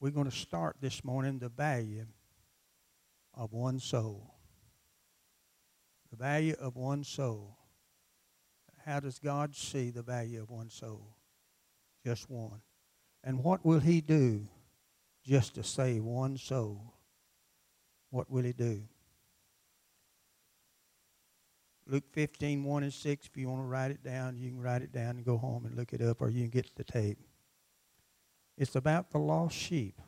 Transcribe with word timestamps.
we're 0.00 0.10
going 0.10 0.30
to 0.30 0.36
start 0.36 0.76
this 0.80 1.04
morning 1.04 1.38
the 1.38 1.48
value 1.48 2.06
of 3.34 3.52
one 3.52 3.80
soul. 3.80 4.34
The 6.10 6.16
value 6.16 6.54
of 6.60 6.76
one 6.76 7.04
soul. 7.04 7.56
How 8.86 9.00
does 9.00 9.18
God 9.18 9.54
see 9.54 9.90
the 9.90 10.02
value 10.02 10.40
of 10.42 10.50
one 10.50 10.70
soul? 10.70 11.14
Just 12.04 12.30
one. 12.30 12.62
And 13.24 13.42
what 13.42 13.64
will 13.64 13.80
He 13.80 14.00
do 14.00 14.48
just 15.24 15.56
to 15.56 15.64
save 15.64 16.04
one 16.04 16.38
soul? 16.38 16.94
What 18.10 18.30
will 18.30 18.44
He 18.44 18.52
do? 18.52 18.82
Luke 21.86 22.04
15, 22.12 22.64
1 22.64 22.82
and 22.82 22.92
6, 22.92 23.26
if 23.26 23.36
you 23.36 23.48
want 23.48 23.62
to 23.62 23.66
write 23.66 23.90
it 23.90 24.02
down, 24.02 24.36
you 24.36 24.50
can 24.50 24.60
write 24.60 24.82
it 24.82 24.92
down 24.92 25.16
and 25.16 25.24
go 25.24 25.38
home 25.38 25.64
and 25.64 25.74
look 25.74 25.92
it 25.94 26.02
up, 26.02 26.20
or 26.20 26.28
you 26.28 26.42
can 26.42 26.50
get 26.50 26.74
the 26.76 26.84
tape. 26.84 27.18
It's 28.58 28.74
about 28.74 29.12
the 29.12 29.18
lost 29.18 29.54
sheep. 29.54 30.00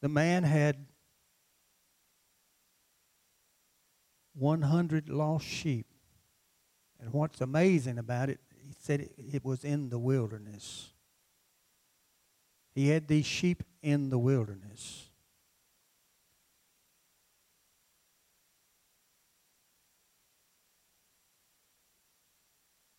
The 0.00 0.08
man 0.08 0.42
had 0.42 0.86
100 4.34 5.08
lost 5.08 5.46
sheep. 5.46 5.86
And 6.98 7.12
what's 7.12 7.40
amazing 7.40 7.98
about 7.98 8.28
it, 8.28 8.40
he 8.60 8.74
said 8.76 9.02
it, 9.02 9.12
it 9.16 9.44
was 9.44 9.62
in 9.62 9.88
the 9.88 10.00
wilderness. 10.00 10.90
He 12.74 12.88
had 12.88 13.06
these 13.06 13.26
sheep 13.26 13.62
in 13.82 14.10
the 14.10 14.18
wilderness. 14.18 15.10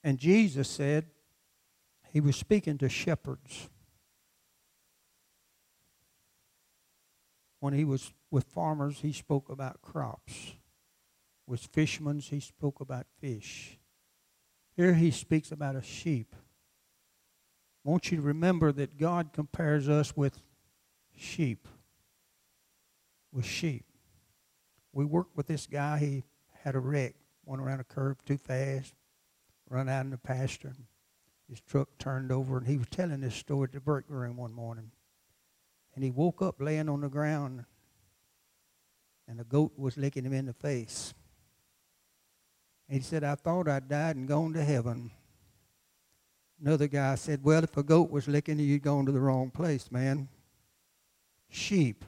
And 0.01 0.17
Jesus 0.17 0.69
said, 0.69 1.07
he 2.11 2.19
was 2.19 2.35
speaking 2.35 2.77
to 2.79 2.89
shepherds. 2.89 3.69
When 7.59 7.73
he 7.73 7.85
was 7.85 8.11
with 8.29 8.45
farmers, 8.45 8.99
he 9.01 9.13
spoke 9.13 9.49
about 9.49 9.81
crops. 9.81 10.53
With 11.47 11.61
fishermen, 11.61 12.19
he 12.19 12.39
spoke 12.39 12.81
about 12.81 13.05
fish. 13.19 13.77
Here 14.75 14.93
he 14.93 15.11
speaks 15.11 15.51
about 15.51 15.75
a 15.75 15.81
sheep. 15.81 16.35
I 17.85 17.89
want 17.89 18.11
you 18.11 18.17
to 18.17 18.23
remember 18.23 18.71
that 18.73 18.97
God 18.97 19.31
compares 19.31 19.87
us 19.87 20.15
with 20.15 20.41
sheep. 21.15 21.67
With 23.31 23.45
sheep. 23.45 23.85
We 24.91 25.05
worked 25.05 25.37
with 25.37 25.47
this 25.47 25.65
guy. 25.65 25.99
He 25.99 26.23
had 26.63 26.75
a 26.75 26.79
wreck, 26.79 27.15
went 27.45 27.61
around 27.61 27.79
a 27.79 27.85
curve 27.85 28.23
too 28.25 28.37
fast, 28.37 28.93
run 29.69 29.87
out 29.87 30.05
in 30.05 30.11
the 30.11 30.17
pasture. 30.17 30.73
His 31.51 31.59
truck 31.59 31.89
turned 31.99 32.31
over, 32.31 32.57
and 32.57 32.65
he 32.65 32.77
was 32.77 32.87
telling 32.89 33.19
this 33.19 33.35
story 33.35 33.65
at 33.65 33.73
the 33.73 33.81
break 33.81 34.05
room 34.07 34.37
one 34.37 34.53
morning. 34.53 34.89
And 35.93 36.01
he 36.01 36.09
woke 36.09 36.41
up 36.41 36.61
laying 36.61 36.87
on 36.87 37.01
the 37.01 37.09
ground, 37.09 37.65
and 39.27 39.37
a 39.37 39.43
goat 39.43 39.73
was 39.75 39.97
licking 39.97 40.23
him 40.23 40.31
in 40.31 40.45
the 40.45 40.53
face. 40.53 41.13
And 42.87 42.97
he 42.97 43.03
said, 43.03 43.25
I 43.25 43.35
thought 43.35 43.67
I'd 43.67 43.89
died 43.89 44.15
and 44.15 44.29
gone 44.29 44.53
to 44.53 44.63
heaven. 44.63 45.11
Another 46.63 46.87
guy 46.87 47.15
said, 47.15 47.43
Well, 47.43 47.65
if 47.65 47.75
a 47.75 47.83
goat 47.83 48.09
was 48.09 48.29
licking 48.29 48.57
you, 48.57 48.65
you'd 48.65 48.83
gone 48.83 49.05
to 49.05 49.11
the 49.11 49.19
wrong 49.19 49.51
place, 49.51 49.91
man. 49.91 50.29
Sheep. 51.49 52.05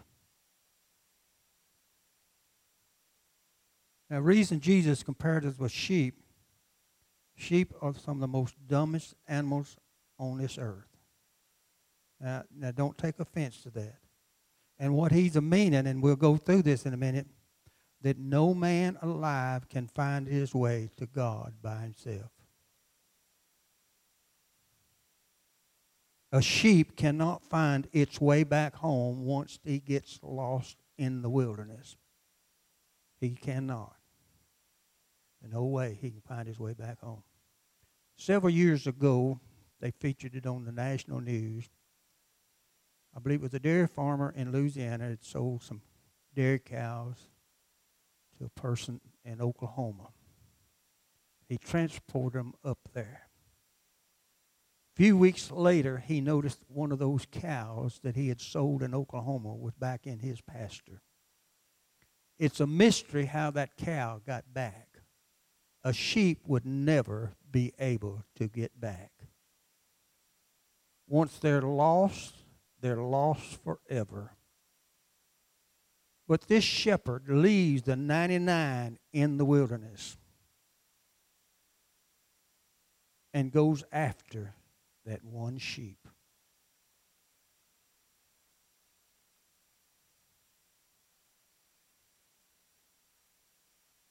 Now, 4.10 4.20
reason 4.20 4.62
Jesus 4.62 5.04
compared 5.04 5.46
us 5.46 5.60
with 5.60 5.74
sheep 5.74 6.23
Sheep 7.36 7.74
are 7.82 7.94
some 7.94 8.18
of 8.18 8.22
the 8.22 8.28
most 8.28 8.56
dumbest 8.68 9.16
animals 9.28 9.78
on 10.20 10.38
this 10.38 10.58
earth. 10.58 10.88
Now, 12.20 12.44
now 12.56 12.72
don't 12.72 12.98
take 12.98 13.20
offense 13.20 13.62
to 13.64 13.70
that. 13.72 13.98
And 14.80 14.96
what 14.96 15.12
he's 15.12 15.36
a 15.36 15.42
meaning, 15.42 15.88
and 15.88 16.02
we'll 16.02 16.16
go 16.16 16.38
through 16.38 16.64
this 16.64 16.86
in 16.86 16.94
a 16.94 16.98
minute, 16.98 17.28
that 18.02 18.18
no 18.18 18.54
man 18.54 18.98
alive 19.02 19.70
can 19.70 19.88
find 19.88 20.28
his 20.28 20.54
way 20.54 20.90
to 20.98 21.06
God 21.06 21.54
by 21.62 21.78
himself. 21.82 22.32
A 26.32 26.42
sheep 26.42 26.96
cannot 26.98 27.44
find 27.44 27.88
its 27.94 28.20
way 28.20 28.44
back 28.44 28.76
home 28.76 29.24
once 29.24 29.60
he 29.64 29.80
gets 29.80 30.20
lost 30.24 30.78
in 30.98 31.22
the 31.22 31.30
wilderness. 31.30 31.96
He 33.20 33.32
cannot. 33.32 33.96
No 35.52 35.66
way 35.66 35.98
he 36.00 36.12
can 36.12 36.22
find 36.22 36.48
his 36.48 36.60
way 36.60 36.74
back 36.74 37.00
home. 37.02 37.24
Several 38.16 38.52
years 38.52 38.88
ago, 38.88 39.40
they 39.80 39.92
featured 39.92 40.36
it 40.36 40.46
on 40.46 40.66
the 40.66 40.72
national 40.72 41.20
news. 41.20 41.70
I 43.16 43.20
believe 43.20 43.40
it 43.40 43.44
was 43.44 43.54
a 43.54 43.60
dairy 43.60 43.88
farmer 43.88 44.34
in 44.36 44.52
Louisiana 44.52 45.10
that 45.10 45.26
sold 45.26 45.64
some 45.64 45.82
dairy 46.34 46.60
cows 46.60 47.28
to 48.38 48.46
a 48.46 48.60
person 48.60 49.02
in 49.24 49.42
Oklahoma. 49.42 50.10
He 51.48 51.58
transported 51.58 52.40
them 52.40 52.54
up 52.64 52.80
there. 52.94 53.28
A 54.94 54.96
few 54.96 55.18
weeks 55.18 55.52
later, 55.52 56.04
he 56.06 56.22
noticed 56.22 56.60
one 56.68 56.92
of 56.92 57.00
those 57.00 57.26
cows 57.32 58.00
that 58.04 58.16
he 58.16 58.30
had 58.30 58.40
sold 58.40 58.84
in 58.84 58.94
Oklahoma 58.94 59.54
was 59.56 59.74
back 59.74 60.06
in 60.06 60.20
his 60.20 60.40
pasture. 60.42 61.02
It's 62.38 62.60
a 62.60 62.68
mystery 62.68 63.26
how 63.26 63.52
that 63.52 63.76
cow 63.76 64.22
got 64.26 64.54
back. 64.54 64.93
A 65.84 65.94
sheep 65.94 66.40
would 66.46 66.66
never 66.66 67.34
be 67.52 67.74
able 67.78 68.24
to 68.36 68.48
get 68.48 68.80
back. 68.80 69.12
Once 71.08 71.38
they're 71.38 71.62
lost, 71.62 72.36
they're 72.80 73.02
lost 73.02 73.62
forever. 73.64 74.32
But 76.28 76.48
this 76.48 76.64
shepherd 76.64 77.28
leaves 77.28 77.84
the 77.84 77.96
99 77.96 78.98
in 79.12 79.38
the 79.38 79.46
wilderness 79.46 80.18
and 83.34 83.52
goes 83.52 83.84
after 83.92 84.56
that 85.06 85.24
one 85.24 85.58
sheep. 85.58 86.03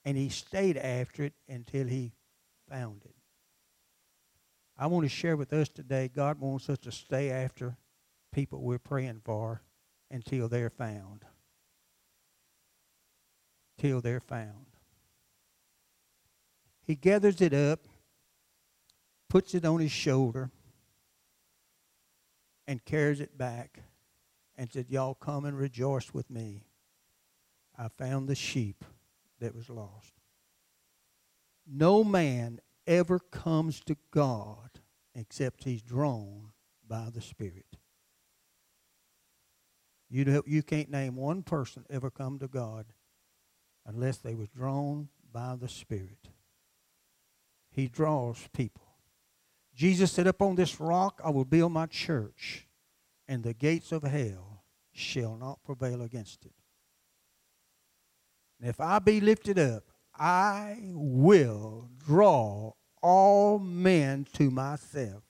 And 0.05 0.17
he 0.17 0.29
stayed 0.29 0.77
after 0.77 1.25
it 1.25 1.35
until 1.49 1.87
he 1.87 2.13
found 2.69 3.03
it. 3.05 3.15
I 4.77 4.87
want 4.87 5.05
to 5.05 5.09
share 5.09 5.37
with 5.37 5.53
us 5.53 5.69
today 5.69 6.11
God 6.13 6.41
wants 6.41 6.69
us 6.69 6.79
to 6.79 6.93
stay 6.93 7.31
after 7.31 7.77
people 8.33 8.61
we're 8.62 8.79
praying 8.79 9.21
for 9.25 9.62
until 10.11 10.49
they're 10.49 10.71
found 10.71 11.25
till 13.83 14.01
they're 14.01 14.21
found. 14.21 14.67
He 16.87 16.95
gathers 16.95 17.41
it 17.41 17.53
up, 17.53 17.81
puts 19.29 19.55
it 19.55 19.65
on 19.65 19.81
his 19.81 19.91
shoulder, 19.91 20.51
and 22.67 22.85
carries 22.85 23.21
it 23.21 23.37
back 23.37 23.83
and 24.57 24.73
said, 24.73 24.87
Y'all 24.89 25.15
come 25.15 25.45
and 25.45 25.59
rejoice 25.59 26.15
with 26.15 26.31
me. 26.31 26.62
I 27.77 27.89
found 27.89 28.29
the 28.29 28.35
sheep 28.37 28.85
that 29.43 29.55
was 29.55 29.69
lost. 29.69 30.15
No 31.67 32.03
man 32.03 32.61
ever 32.87 33.19
comes 33.19 33.81
to 33.81 33.97
God 34.11 34.71
except 35.15 35.65
he's 35.65 35.83
drawn 35.83 36.53
by 36.89 37.09
the 37.12 37.21
Spirit. 37.21 37.77
You, 40.09 40.43
you 40.47 40.62
can't 40.62 40.91
name 40.91 41.17
one 41.17 41.43
person 41.43 41.85
ever 41.91 42.11
come 42.11 42.39
to 42.39 42.49
God 42.49 42.87
unless 43.87 44.19
they 44.19 44.35
was 44.35 44.49
drawn 44.49 45.09
by 45.33 45.56
the 45.56 45.69
Spirit. 45.69 46.29
He 47.71 47.88
draws 47.88 48.49
people. 48.53 48.87
Jesus 49.75 50.12
said, 50.12 50.27
Upon 50.27 50.55
this 50.55 50.79
rock 50.81 51.21
I 51.25 51.31
will 51.31 51.47
build 51.47 51.73
my 51.73 51.87
church, 51.87 52.69
and 53.27 53.43
the 53.43 53.55
gates 53.55 53.91
of 53.91 54.03
hell 54.03 54.65
shall 54.93 55.37
not 55.37 55.65
prevail 55.65 56.03
against 56.03 56.45
it. 56.45 56.53
If 58.62 58.81
I 58.81 59.00
be 59.00 59.20
lifted 59.20 59.59
up, 59.59 59.82
I 60.14 60.79
will 60.93 61.88
draw 62.06 62.73
all 63.03 63.59
men 63.59 64.25
to 64.35 64.50
myself. 64.50 65.25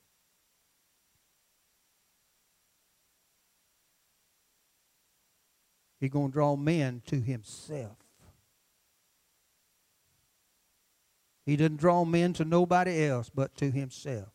He's 5.98 6.10
going 6.10 6.28
to 6.28 6.32
draw 6.32 6.56
men 6.56 7.00
to 7.06 7.20
himself. 7.20 7.96
He 11.46 11.56
doesn't 11.56 11.78
draw 11.78 12.04
men 12.04 12.34
to 12.34 12.44
nobody 12.44 13.04
else 13.04 13.30
but 13.34 13.56
to 13.56 13.70
himself. 13.70 14.28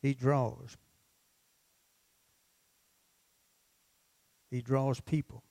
He 0.00 0.14
draws. 0.14 0.76
He 4.50 4.60
draws 4.60 5.00
people. 5.00 5.44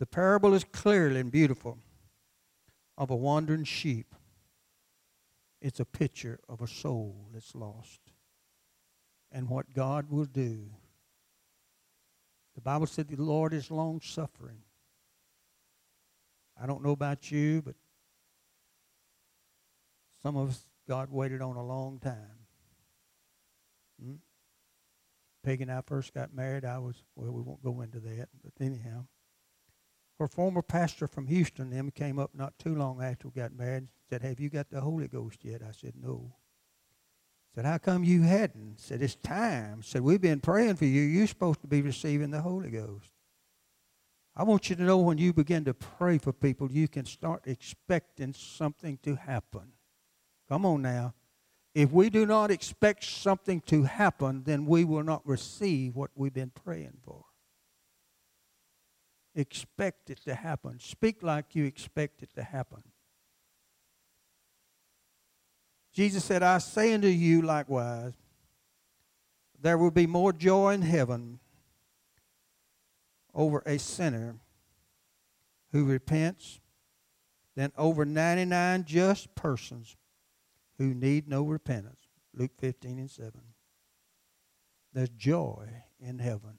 The 0.00 0.06
parable 0.06 0.54
is 0.54 0.64
clear 0.64 1.08
and 1.08 1.30
beautiful 1.30 1.78
of 2.96 3.10
a 3.10 3.16
wandering 3.16 3.64
sheep. 3.64 4.14
It's 5.60 5.78
a 5.78 5.84
picture 5.84 6.40
of 6.48 6.62
a 6.62 6.66
soul 6.66 7.28
that's 7.34 7.54
lost. 7.54 8.00
and 9.30 9.48
what 9.48 9.72
God 9.72 10.10
will 10.10 10.24
do. 10.24 10.70
The 12.56 12.60
Bible 12.60 12.86
said 12.86 13.08
the 13.08 13.22
Lord 13.22 13.52
is 13.52 13.70
long 13.70 14.00
suffering. 14.00 14.62
I 16.60 16.66
don't 16.66 16.82
know 16.82 16.90
about 16.90 17.30
you, 17.30 17.62
but 17.62 17.76
some 20.20 20.36
of 20.36 20.48
us, 20.50 20.66
God 20.88 21.12
waited 21.12 21.42
on 21.42 21.54
a 21.54 21.64
long 21.64 22.00
time. 22.00 22.38
Hmm? 24.02 24.14
Peggy 25.44 25.62
and 25.62 25.70
I 25.70 25.82
first 25.86 26.12
got 26.12 26.34
married, 26.34 26.64
I 26.64 26.78
was, 26.78 26.96
well, 27.14 27.30
we 27.30 27.42
won't 27.42 27.62
go 27.62 27.82
into 27.82 28.00
that, 28.00 28.30
but 28.42 28.52
anyhow. 28.60 29.06
Her 30.20 30.28
former 30.28 30.60
pastor 30.60 31.06
from 31.06 31.28
Houston, 31.28 31.70
them 31.70 31.90
came 31.90 32.18
up 32.18 32.34
not 32.34 32.58
too 32.58 32.74
long 32.74 33.02
after 33.02 33.26
we 33.28 33.40
got 33.40 33.56
married, 33.56 33.78
and 33.78 33.88
said, 34.10 34.20
Have 34.20 34.38
you 34.38 34.50
got 34.50 34.68
the 34.68 34.82
Holy 34.82 35.08
Ghost 35.08 35.42
yet? 35.42 35.62
I 35.66 35.72
said, 35.72 35.94
No. 35.98 36.34
Said, 37.54 37.64
How 37.64 37.78
come 37.78 38.04
you 38.04 38.20
hadn't? 38.20 38.80
Said, 38.80 39.00
It's 39.00 39.14
time. 39.14 39.82
Said, 39.82 40.02
We've 40.02 40.20
been 40.20 40.40
praying 40.40 40.76
for 40.76 40.84
you. 40.84 41.00
You're 41.00 41.26
supposed 41.26 41.62
to 41.62 41.66
be 41.66 41.80
receiving 41.80 42.30
the 42.30 42.42
Holy 42.42 42.68
Ghost. 42.68 43.08
I 44.36 44.42
want 44.42 44.68
you 44.68 44.76
to 44.76 44.82
know 44.82 44.98
when 44.98 45.16
you 45.16 45.32
begin 45.32 45.64
to 45.64 45.72
pray 45.72 46.18
for 46.18 46.34
people, 46.34 46.70
you 46.70 46.86
can 46.86 47.06
start 47.06 47.44
expecting 47.46 48.34
something 48.34 48.98
to 49.02 49.14
happen. 49.14 49.72
Come 50.50 50.66
on 50.66 50.82
now. 50.82 51.14
If 51.74 51.92
we 51.92 52.10
do 52.10 52.26
not 52.26 52.50
expect 52.50 53.04
something 53.04 53.62
to 53.62 53.84
happen, 53.84 54.42
then 54.44 54.66
we 54.66 54.84
will 54.84 55.02
not 55.02 55.26
receive 55.26 55.96
what 55.96 56.10
we've 56.14 56.34
been 56.34 56.50
praying 56.50 56.98
for. 57.02 57.24
Expect 59.34 60.10
it 60.10 60.20
to 60.24 60.34
happen. 60.34 60.80
Speak 60.80 61.22
like 61.22 61.54
you 61.54 61.64
expect 61.64 62.22
it 62.22 62.34
to 62.34 62.42
happen. 62.42 62.82
Jesus 65.92 66.24
said, 66.24 66.42
I 66.42 66.58
say 66.58 66.94
unto 66.94 67.08
you 67.08 67.42
likewise, 67.42 68.12
there 69.60 69.78
will 69.78 69.90
be 69.90 70.06
more 70.06 70.32
joy 70.32 70.72
in 70.72 70.82
heaven 70.82 71.40
over 73.34 73.62
a 73.66 73.78
sinner 73.78 74.36
who 75.72 75.84
repents 75.84 76.60
than 77.56 77.72
over 77.76 78.04
99 78.04 78.84
just 78.84 79.34
persons 79.34 79.96
who 80.78 80.94
need 80.94 81.28
no 81.28 81.42
repentance. 81.42 82.08
Luke 82.34 82.52
15 82.58 82.98
and 82.98 83.10
7. 83.10 83.32
There's 84.92 85.10
joy 85.10 85.68
in 86.00 86.18
heaven. 86.18 86.58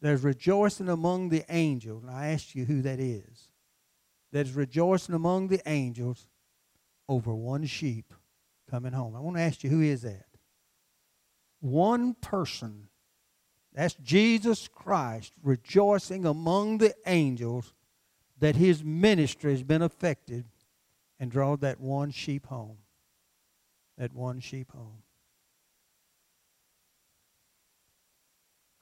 There's 0.00 0.22
rejoicing 0.22 0.88
among 0.88 1.28
the 1.28 1.44
angels. 1.48 2.02
And 2.02 2.12
I 2.12 2.28
ask 2.28 2.54
you 2.54 2.64
who 2.64 2.82
that 2.82 2.98
is. 2.98 3.48
There's 4.32 4.52
rejoicing 4.52 5.14
among 5.14 5.48
the 5.48 5.60
angels 5.66 6.26
over 7.08 7.34
one 7.34 7.66
sheep 7.66 8.14
coming 8.70 8.92
home. 8.92 9.16
I 9.16 9.20
want 9.20 9.36
to 9.36 9.42
ask 9.42 9.64
you 9.64 9.70
who 9.70 9.82
is 9.82 10.02
that? 10.02 10.26
One 11.60 12.14
person. 12.14 12.88
That's 13.74 13.94
Jesus 13.94 14.68
Christ 14.68 15.32
rejoicing 15.42 16.24
among 16.24 16.78
the 16.78 16.94
angels 17.06 17.74
that 18.38 18.56
his 18.56 18.82
ministry 18.82 19.52
has 19.52 19.62
been 19.62 19.82
affected 19.82 20.44
and 21.18 21.30
draw 21.30 21.56
that 21.56 21.80
one 21.80 22.10
sheep 22.10 22.46
home. 22.46 22.78
That 23.98 24.14
one 24.14 24.40
sheep 24.40 24.72
home. 24.72 25.02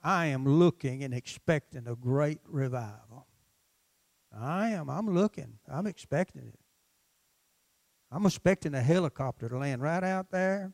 I 0.01 0.27
am 0.27 0.45
looking 0.45 1.03
and 1.03 1.13
expecting 1.13 1.87
a 1.87 1.95
great 1.95 2.39
revival. 2.47 3.27
I 4.37 4.69
am. 4.69 4.89
I'm 4.89 5.13
looking. 5.13 5.59
I'm 5.67 5.87
expecting 5.87 6.47
it. 6.47 6.59
I'm 8.11 8.25
expecting 8.25 8.73
a 8.73 8.81
helicopter 8.81 9.49
to 9.49 9.57
land 9.57 9.81
right 9.81 10.03
out 10.03 10.31
there 10.31 10.71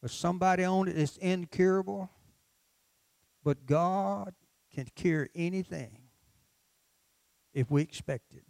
with 0.00 0.10
somebody 0.10 0.64
on 0.64 0.88
it 0.88 0.96
that's 0.96 1.16
incurable. 1.18 2.10
But 3.44 3.66
God 3.66 4.34
can 4.74 4.86
cure 4.94 5.28
anything 5.34 5.98
if 7.52 7.70
we 7.70 7.82
expect 7.82 8.32
it. 8.34 8.44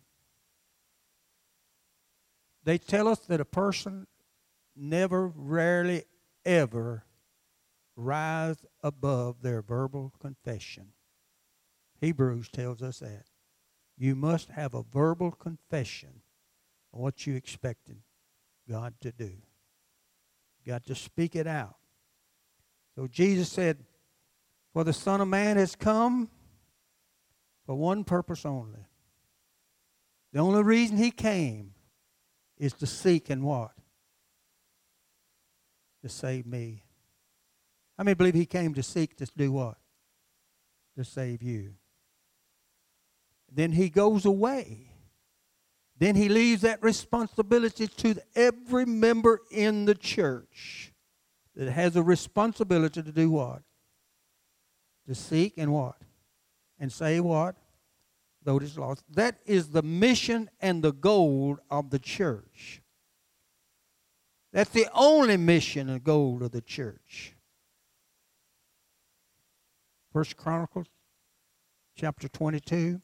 They 2.64 2.78
tell 2.78 3.08
us 3.08 3.18
that 3.20 3.40
a 3.40 3.44
person 3.44 4.06
never, 4.76 5.28
rarely, 5.28 6.04
ever 6.44 7.04
rise 8.04 8.64
above 8.82 9.42
their 9.42 9.62
verbal 9.62 10.12
confession. 10.20 10.88
Hebrews 12.00 12.48
tells 12.48 12.82
us 12.82 12.98
that. 12.98 13.24
You 13.96 14.16
must 14.16 14.50
have 14.50 14.74
a 14.74 14.82
verbal 14.82 15.30
confession 15.30 16.22
of 16.92 17.00
what 17.00 17.26
you 17.26 17.36
expected 17.36 17.98
God 18.68 18.94
to 19.00 19.12
do. 19.12 19.32
You 20.64 20.72
got 20.72 20.84
to 20.86 20.94
speak 20.94 21.36
it 21.36 21.46
out. 21.46 21.76
So 22.96 23.06
Jesus 23.06 23.48
said, 23.48 23.78
For 24.72 24.84
the 24.84 24.92
Son 24.92 25.20
of 25.20 25.28
Man 25.28 25.56
has 25.56 25.76
come 25.76 26.28
for 27.64 27.74
one 27.74 28.04
purpose 28.04 28.44
only. 28.44 28.86
The 30.32 30.40
only 30.40 30.62
reason 30.62 30.96
he 30.96 31.10
came 31.10 31.74
is 32.58 32.72
to 32.74 32.86
seek 32.86 33.30
and 33.30 33.42
what? 33.42 33.72
To 36.02 36.08
save 36.08 36.46
me. 36.46 36.81
How 37.96 38.04
many 38.04 38.14
believe 38.14 38.34
he 38.34 38.46
came 38.46 38.74
to 38.74 38.82
seek 38.82 39.16
to 39.16 39.26
do 39.36 39.52
what? 39.52 39.76
To 40.96 41.04
save 41.04 41.42
you. 41.42 41.74
Then 43.50 43.72
he 43.72 43.88
goes 43.88 44.24
away. 44.24 44.90
Then 45.98 46.16
he 46.16 46.28
leaves 46.28 46.62
that 46.62 46.82
responsibility 46.82 47.86
to 47.86 48.16
every 48.34 48.86
member 48.86 49.40
in 49.50 49.84
the 49.84 49.94
church 49.94 50.92
that 51.54 51.70
has 51.70 51.96
a 51.96 52.02
responsibility 52.02 53.02
to 53.02 53.12
do 53.12 53.30
what? 53.30 53.62
To 55.06 55.14
seek 55.14 55.54
and 55.58 55.72
what? 55.72 55.96
And 56.78 56.90
say 56.90 57.20
what? 57.20 57.56
though 58.44 58.56
it 58.56 58.62
is 58.62 58.78
lost. 58.78 59.04
That 59.10 59.38
is 59.46 59.68
the 59.70 59.82
mission 59.82 60.50
and 60.60 60.82
the 60.82 60.92
goal 60.92 61.58
of 61.70 61.90
the 61.90 61.98
church. 61.98 62.82
That's 64.52 64.70
the 64.70 64.88
only 64.92 65.36
mission 65.36 65.88
and 65.88 66.02
goal 66.02 66.42
of 66.42 66.50
the 66.52 66.60
church. 66.60 67.34
First 70.12 70.36
Chronicles 70.36 70.86
chapter 71.96 72.28
22. 72.28 73.00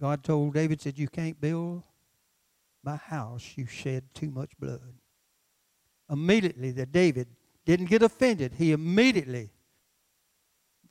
God 0.00 0.22
told 0.22 0.54
David, 0.54 0.80
said, 0.80 0.98
You 0.98 1.08
can't 1.08 1.40
build 1.40 1.82
my 2.84 2.96
house, 2.96 3.54
you 3.56 3.66
shed 3.66 4.04
too 4.14 4.30
much 4.30 4.52
blood. 4.60 4.94
Immediately 6.08 6.70
that 6.72 6.92
David 6.92 7.26
didn't 7.64 7.86
get 7.86 8.02
offended. 8.02 8.54
He 8.54 8.70
immediately, 8.70 9.50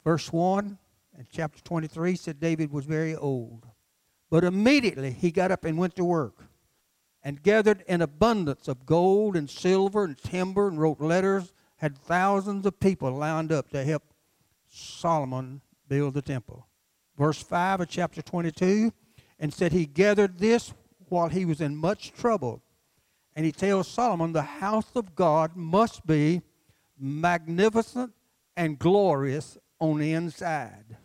verse 0.04 0.34
1, 0.34 0.78
and 1.18 1.28
chapter 1.32 1.62
23 1.64 2.18
said 2.18 2.42
David 2.42 2.70
was 2.70 2.84
very 2.84 3.16
old. 3.16 3.66
But 4.30 4.44
immediately 4.44 5.12
he 5.12 5.32
got 5.32 5.52
up 5.52 5.64
and 5.64 5.78
went 5.78 5.96
to 5.96 6.04
work 6.04 6.44
and 7.24 7.42
gathered 7.42 7.86
an 7.88 8.02
abundance 8.02 8.68
of 8.68 8.86
gold 8.86 9.38
and 9.38 9.50
silver 9.50 10.04
and 10.04 10.18
timber 10.18 10.68
and 10.68 10.82
wrote 10.82 11.00
letters, 11.00 11.54
had 11.78 11.98
thousands 11.98 12.66
of 12.66 12.80
people 12.82 13.12
lined 13.12 13.54
up 13.54 13.70
to 13.70 13.84
help 13.86 14.04
Solomon 14.76 15.62
build 15.88 16.14
the 16.14 16.22
temple. 16.22 16.68
Verse 17.18 17.42
5 17.42 17.82
of 17.82 17.88
chapter 17.88 18.22
22 18.22 18.92
and 19.40 19.54
said 19.54 19.72
he 19.72 19.86
gathered 19.86 20.40
this 20.40 20.74
while 21.10 21.30
he 21.30 21.46
was 21.46 21.62
in 21.62 21.76
much 21.76 22.12
trouble. 22.14 22.62
And 23.36 23.46
he 23.46 23.52
tells 23.52 23.88
Solomon 23.88 24.34
the 24.34 24.42
house 24.42 24.92
of 24.96 25.16
God 25.16 25.56
must 25.56 26.06
be 26.06 26.42
magnificent 26.98 28.14
and 28.56 28.80
glorious 28.80 29.58
on 29.80 30.00
the 30.00 30.14
inside. 30.14 30.98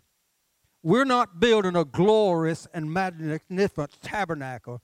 We're 0.82 1.04
not 1.04 1.40
building 1.40 1.76
a 1.76 1.84
glorious 1.84 2.66
and 2.72 2.92
magnificent 2.92 4.00
tabernacle. 4.02 4.80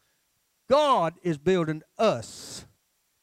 God 0.68 1.14
is 1.22 1.38
building 1.38 1.82
us 1.98 2.66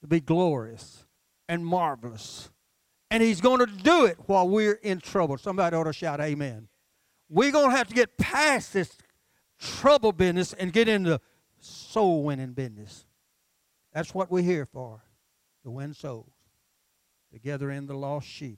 to 0.01 0.07
be 0.07 0.19
glorious 0.19 1.05
and 1.47 1.65
marvelous. 1.65 2.49
And 3.13 3.21
He's 3.21 3.41
going 3.41 3.59
to 3.59 3.67
do 3.67 4.05
it 4.05 4.17
while 4.25 4.49
we're 4.49 4.79
in 4.81 4.99
trouble. 4.99 5.37
Somebody 5.37 5.75
ought 5.75 5.83
to 5.83 5.93
shout, 5.93 6.19
Amen. 6.19 6.67
We're 7.29 7.51
going 7.51 7.69
to 7.69 7.77
have 7.77 7.87
to 7.89 7.93
get 7.93 8.17
past 8.17 8.73
this 8.73 8.97
trouble 9.59 10.11
business 10.11 10.53
and 10.53 10.73
get 10.73 10.87
into 10.87 11.21
soul 11.59 12.23
winning 12.23 12.53
business. 12.53 13.05
That's 13.93 14.15
what 14.15 14.31
we're 14.31 14.41
here 14.41 14.65
for 14.65 15.03
to 15.61 15.69
win 15.69 15.93
souls, 15.93 16.33
to 17.31 17.37
gather 17.37 17.69
in 17.69 17.85
the 17.85 17.93
lost 17.93 18.27
sheep. 18.27 18.57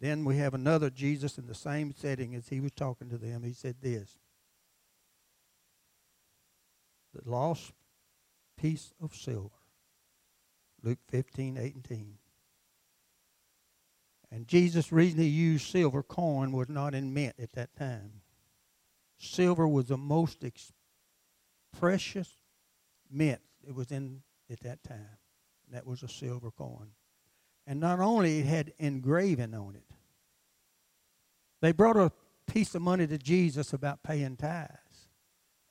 Then 0.00 0.22
we 0.22 0.36
have 0.36 0.52
another 0.52 0.90
Jesus 0.90 1.38
in 1.38 1.46
the 1.46 1.54
same 1.54 1.94
setting 1.96 2.34
as 2.34 2.48
he 2.48 2.60
was 2.60 2.72
talking 2.72 3.08
to 3.08 3.16
them. 3.16 3.42
He 3.42 3.54
said 3.54 3.76
this 3.80 4.18
The 7.14 7.30
lost 7.30 7.72
piece 8.58 8.92
of 9.00 9.14
silver. 9.14 9.61
Luke 10.82 10.98
15, 11.08 11.58
18. 11.58 12.18
And 14.30 14.48
Jesus' 14.48 14.90
reason 14.90 15.20
he 15.20 15.26
used 15.26 15.66
silver 15.66 16.02
coin 16.02 16.52
was 16.52 16.68
not 16.68 16.94
in 16.94 17.12
mint 17.12 17.34
at 17.38 17.52
that 17.52 17.76
time. 17.76 18.22
Silver 19.18 19.68
was 19.68 19.86
the 19.86 19.98
most 19.98 20.42
ex- 20.42 20.72
precious 21.78 22.38
mint 23.10 23.40
it 23.66 23.74
was 23.74 23.92
in 23.92 24.22
at 24.50 24.60
that 24.60 24.82
time. 24.82 25.18
That 25.70 25.86
was 25.86 26.02
a 26.02 26.08
silver 26.08 26.50
coin. 26.50 26.88
And 27.66 27.78
not 27.78 28.00
only 28.00 28.40
it 28.40 28.46
had 28.46 28.72
engraving 28.78 29.54
on 29.54 29.76
it. 29.76 29.94
They 31.60 31.72
brought 31.72 31.96
a 31.96 32.10
piece 32.50 32.74
of 32.74 32.82
money 32.82 33.06
to 33.06 33.18
Jesus 33.18 33.72
about 33.72 34.02
paying 34.02 34.36
tithes. 34.36 35.08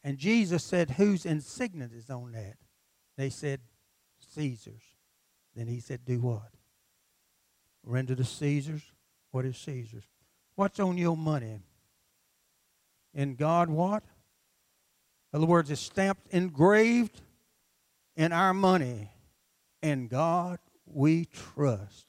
And 0.03 0.17
Jesus 0.17 0.63
said, 0.63 0.91
Whose 0.91 1.25
insignia 1.25 1.89
is 1.93 2.09
on 2.09 2.31
that? 2.31 2.55
They 3.17 3.29
said, 3.29 3.59
Caesar's. 4.33 4.90
Then 5.55 5.67
he 5.67 5.79
said, 5.79 6.05
Do 6.05 6.19
what? 6.19 6.51
Render 7.83 8.15
to 8.15 8.23
Caesar's. 8.23 8.83
What 9.31 9.45
is 9.45 9.57
Caesar's? 9.57 10.03
What's 10.55 10.79
on 10.79 10.97
your 10.97 11.17
money? 11.17 11.61
In 13.13 13.35
God, 13.35 13.69
what? 13.69 14.03
In 15.33 15.37
other 15.37 15.45
words, 15.45 15.71
it's 15.71 15.81
stamped, 15.81 16.27
engraved 16.31 17.21
in 18.15 18.31
our 18.31 18.53
money. 18.53 19.09
In 19.81 20.07
God 20.07 20.59
we 20.85 21.25
trust. 21.25 22.05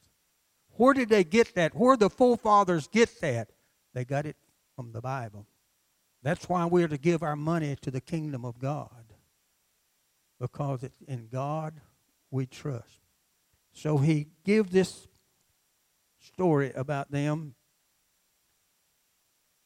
Where 0.77 0.95
did 0.95 1.09
they 1.09 1.25
get 1.25 1.55
that? 1.55 1.75
Where 1.75 1.97
the 1.97 2.11
forefathers 2.11 2.89
get 2.89 3.21
that? 3.21 3.49
They 3.95 4.05
got 4.05 4.27
it 4.27 4.37
from 4.75 4.93
the 4.93 5.01
Bible. 5.01 5.47
That's 6.23 6.49
why 6.49 6.65
we're 6.67 6.89
to 6.89 6.99
give 6.99 7.23
our 7.23 7.37
money 7.37 7.77
to 7.83 7.91
the 7.91 8.01
kingdom 8.01 8.45
of 8.45 8.59
God. 8.59 9.05
Because 10.41 10.85
in 11.07 11.29
God 11.31 11.75
we 12.31 12.47
trust. 12.47 13.02
So 13.73 13.99
he 13.99 14.29
gives 14.45 14.71
this 14.71 15.09
story 16.21 16.73
about 16.75 17.11
them, 17.11 17.55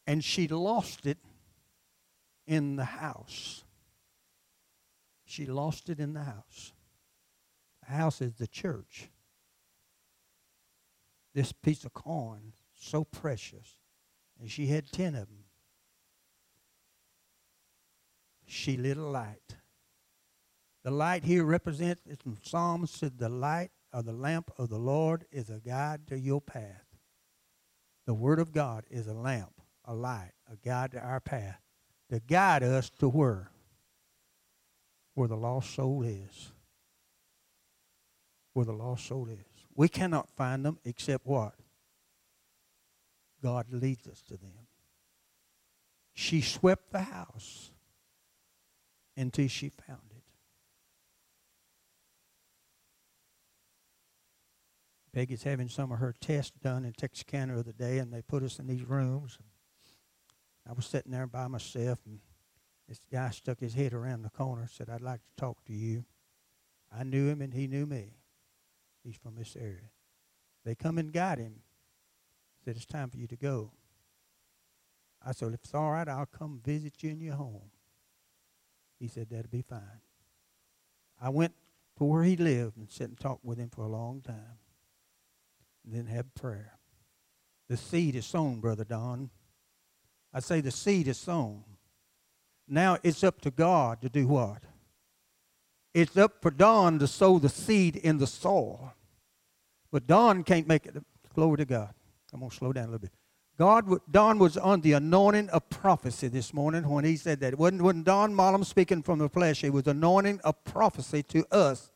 and 0.07 0.25
she 0.25 0.49
lost 0.49 1.07
it 1.07 1.19
in 2.47 2.77
the 2.77 2.85
house. 2.85 3.65
She 5.25 5.45
lost 5.45 5.91
it 5.91 5.99
in 5.99 6.15
the 6.15 6.23
house. 6.23 6.73
The 7.87 7.95
house 7.95 8.21
is 8.21 8.35
the 8.35 8.47
church. 8.47 9.11
This 11.35 11.53
piece 11.53 11.85
of 11.85 11.93
corn, 11.93 12.53
so 12.75 13.05
precious. 13.05 13.77
And 14.41 14.51
she 14.51 14.67
had 14.69 14.91
ten 14.91 15.15
of 15.15 15.27
them. 15.29 15.45
She 18.47 18.77
lit 18.77 18.97
a 18.97 19.03
light. 19.03 19.57
The 20.85 20.93
light 20.93 21.25
here 21.25 21.45
represents, 21.45 22.03
from 22.23 22.39
Psalms, 22.43 22.93
said 22.93 23.19
the 23.19 23.29
light 23.29 23.73
the 24.03 24.13
lamp 24.13 24.51
of 24.59 24.69
the 24.69 24.79
Lord 24.79 25.25
is 25.31 25.49
a 25.49 25.61
guide 25.61 26.07
to 26.09 26.19
your 26.19 26.41
path. 26.41 26.85
The 28.07 28.15
Word 28.15 28.39
of 28.39 28.53
God 28.53 28.85
is 28.91 29.07
a 29.07 29.15
lamp, 29.15 29.61
a 29.85 29.95
light, 29.95 30.33
a 30.51 30.57
guide 30.57 30.93
to 30.93 31.01
our 31.01 31.21
path, 31.21 31.61
to 32.11 32.21
guide 32.21 32.63
us 32.63 32.91
to 33.01 33.09
where? 33.09 33.51
Where 35.15 35.29
the 35.29 35.37
lost 35.37 35.75
soul 35.75 36.03
is. 36.03 36.53
Where 38.53 38.67
the 38.67 38.73
lost 38.73 39.07
soul 39.07 39.29
is. 39.29 39.67
We 39.75 39.89
cannot 39.89 40.29
find 40.37 40.65
them 40.65 40.79
except 40.85 41.27
what? 41.27 41.55
God 43.43 43.67
leads 43.71 44.07
us 44.07 44.23
to 44.23 44.37
them. 44.37 44.53
She 46.15 46.41
swept 46.41 46.93
the 46.93 47.03
house 47.03 47.71
until 49.17 49.49
she 49.49 49.69
found 49.69 50.01
it. 50.11 50.16
Peggy's 55.17 55.45
having 55.45 55.71
some 55.71 55.91
of 55.93 55.99
her 55.99 56.15
tests 56.21 56.53
done 56.63 56.85
in 56.85 56.93
Texarkana 56.93 57.55
the 57.55 57.61
other 57.61 57.73
day, 57.73 58.01
and 58.01 58.13
they 58.13 58.21
put 58.21 58.43
us 58.43 58.59
in 58.59 58.67
these 58.67 58.85
rooms. 58.85 59.39
I 60.69 60.75
was 60.75 60.85
sitting 60.85 61.11
there 61.11 61.27
by 61.27 61.49
myself, 61.49 62.01
and 62.05 62.19
this 62.87 63.01
guy 63.11 63.31
stuck 63.31 63.61
his 63.61 63.73
head 63.73 63.95
around 63.95 64.25
the 64.25 64.29
corner, 64.29 64.69
said, 64.71 64.91
I'd 64.91 65.01
like 65.01 65.23
to 65.23 65.41
talk 65.41 65.65
to 65.65 65.73
you. 65.73 66.05
I 66.95 67.03
knew 67.03 67.29
him, 67.29 67.41
and 67.41 67.55
he 67.55 67.67
knew 67.67 67.87
me. 67.87 68.19
He's 69.03 69.17
from 69.17 69.37
this 69.37 69.57
area. 69.59 69.89
They 70.67 70.75
come 70.75 70.99
and 70.99 71.11
got 71.11 71.39
him. 71.39 71.61
Said, 72.63 72.77
It's 72.77 72.85
time 72.85 73.09
for 73.09 73.17
you 73.17 73.27
to 73.29 73.37
go. 73.37 73.71
I 75.25 75.33
said, 75.33 75.55
If 75.55 75.61
it's 75.65 75.75
all 75.75 75.93
right, 75.93 76.07
I'll 76.07 76.27
come 76.27 76.61
visit 76.63 77.03
you 77.03 77.13
in 77.13 77.23
your 77.23 77.37
home. 77.37 77.71
He 78.99 79.09
said, 79.09 79.29
That'll 79.31 79.49
be 79.49 79.63
fine. 79.63 80.03
I 81.19 81.31
went 81.31 81.55
to 81.97 82.05
where 82.05 82.23
he 82.23 82.37
lived 82.37 82.77
and 82.77 82.91
sat 82.91 83.09
and 83.09 83.19
talked 83.19 83.47
with 83.47 83.57
him 83.57 83.71
for 83.71 83.81
a 83.81 83.89
long 83.89 84.21
time. 84.21 84.59
Then 85.87 86.07
have 86.07 86.35
prayer. 86.35 86.73
The 87.69 87.77
seed 87.77 88.17
is 88.17 88.27
sown, 88.27 88.61
Brother 88.61 88.85
Don. 88.85 89.31
I 90.35 90.41
say 90.41 90.61
the 90.61 90.71
seed 90.71 91.09
is 91.09 91.17
sown. 91.17 91.65
Now 92.69 92.99
it's 93.03 93.23
up 93.23 93.41
to 93.43 93.51
God 93.51 94.03
to 94.03 94.09
do 94.09 94.27
what? 94.27 94.63
It's 95.95 96.17
up 96.17 96.43
for 96.43 96.51
Don 96.51 96.99
to 96.99 97.07
sow 97.07 97.39
the 97.39 97.49
seed 97.49 97.97
in 97.97 98.19
the 98.19 98.27
soil. 98.27 98.93
But 99.91 100.07
Don 100.07 100.45
can't 100.45 100.67
make 100.67 100.87
it. 100.87 100.97
Glory 101.35 101.59
to 101.59 101.65
God. 101.65 101.95
I'm 102.33 102.41
going 102.41 102.51
to 102.51 102.57
slow 102.57 102.73
down 102.73 102.85
a 102.85 102.89
little 102.89 102.99
bit. 102.99 103.13
God, 103.59 103.89
Don 104.11 104.39
was 104.39 104.59
on 104.59 104.83
the 104.83 104.93
anointing 104.93 105.49
of 105.49 105.71
prophecy 105.71 106.29
this 106.29 106.53
morning 106.53 106.87
when 106.87 107.05
he 107.05 107.17
said 107.17 107.41
that. 107.41 107.55
It 107.55 107.59
wasn't, 107.59 107.81
wasn't 107.81 108.05
Don 108.05 108.35
Mollum 108.35 108.65
speaking 108.67 109.03
from 109.03 109.19
the 109.19 109.31
flesh. 109.31 109.65
It 109.65 109.73
was 109.73 109.87
anointing 109.87 110.41
of 110.45 110.63
prophecy 110.65 111.23
to 111.23 111.47
us 111.51 111.91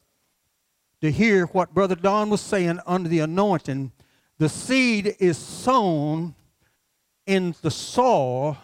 to 1.01 1.11
hear 1.11 1.47
what 1.47 1.75
Brother 1.75 1.95
Don 1.95 2.31
was 2.31 2.41
saying 2.41 2.81
under 2.87 3.09
the 3.09 3.21
anointing. 3.21 3.93
The 4.39 4.49
seed 4.49 5.17
is 5.19 5.39
sown 5.39 6.35
in 7.27 7.55
the 7.63 7.71
soil, 7.71 8.57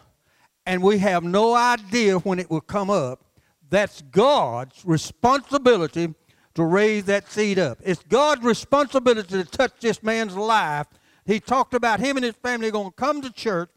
and 0.64 0.82
we 0.82 0.98
have 0.98 1.22
no 1.24 1.54
idea 1.54 2.18
when 2.18 2.38
it 2.38 2.50
will 2.50 2.60
come 2.60 2.90
up. 2.90 3.24
That's 3.68 4.02
God's 4.02 4.84
responsibility 4.84 6.14
to 6.54 6.64
raise 6.64 7.04
that 7.04 7.30
seed 7.30 7.58
up. 7.58 7.78
It's 7.84 8.02
God's 8.02 8.42
responsibility 8.42 9.42
to 9.42 9.44
touch 9.44 9.72
this 9.80 10.02
man's 10.02 10.36
life 10.36 10.86
he 11.26 11.40
talked 11.40 11.74
about 11.74 11.98
him 11.98 12.16
and 12.16 12.24
his 12.24 12.36
family 12.36 12.70
going 12.70 12.90
to 12.90 12.94
come 12.94 13.20
to 13.20 13.32
church, 13.32 13.70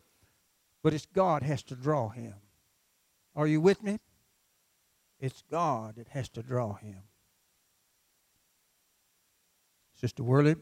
but 0.84 0.94
it's 0.94 1.08
God 1.08 1.42
has 1.42 1.64
to 1.64 1.76
draw 1.76 2.10
him. 2.10 2.36
Are 3.36 3.48
you 3.48 3.60
with 3.60 3.82
me? 3.82 4.00
It's 5.20 5.44
God 5.50 5.96
that 5.96 6.10
has 6.10 6.30
to 6.30 6.44
draw 6.44 6.76
him. 6.76 7.02
Sister 10.00 10.24
Worley, 10.24 10.56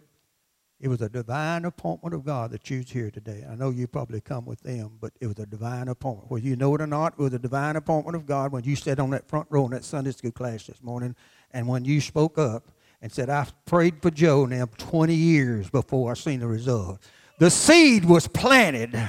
it 0.80 0.88
was 0.88 1.02
a 1.02 1.10
divine 1.10 1.66
appointment 1.66 2.16
of 2.16 2.26
God 2.26 2.52
that 2.52 2.70
you's 2.70 2.90
here 2.90 3.12
today. 3.12 3.46
I 3.50 3.56
know 3.56 3.70
you 3.70 3.88
probably 3.88 4.20
come 4.20 4.46
with 4.46 4.62
them, 4.62 4.98
but 5.00 5.14
it 5.22 5.28
was 5.28 5.38
a 5.40 5.46
divine 5.46 5.88
appointment. 5.88 6.32
Whether 6.32 6.46
you 6.46 6.56
know 6.56 6.74
it 6.76 6.82
or 6.82 6.88
not, 6.88 7.14
it 7.14 7.20
was 7.20 7.34
a 7.34 7.40
divine 7.40 7.76
appointment 7.76 8.16
of 8.16 8.26
God 8.26 8.52
when 8.52 8.64
you 8.64 8.76
sat 8.76 9.00
on 9.00 9.12
that 9.12 9.28
front 9.28 9.48
row 9.50 9.66
in 9.66 9.72
that 9.72 9.84
Sunday 9.84 10.12
school 10.12 10.32
class 10.32 10.66
this 10.66 10.82
morning, 10.82 11.16
and 11.52 11.68
when 11.68 11.86
you 11.86 12.02
spoke 12.02 12.38
up 12.38 12.72
and 13.02 13.12
said, 13.12 13.30
I 13.30 13.48
prayed 13.66 14.02
for 14.02 14.10
Joe 14.10 14.46
now 14.46 14.66
20 14.78 15.14
years 15.14 15.70
before 15.70 16.12
I 16.12 16.16
seen 16.16 16.40
the 16.40 16.48
result. 16.48 17.00
The 17.40 17.52
seed 17.52 18.06
was 18.06 18.28
planted. 18.28 19.00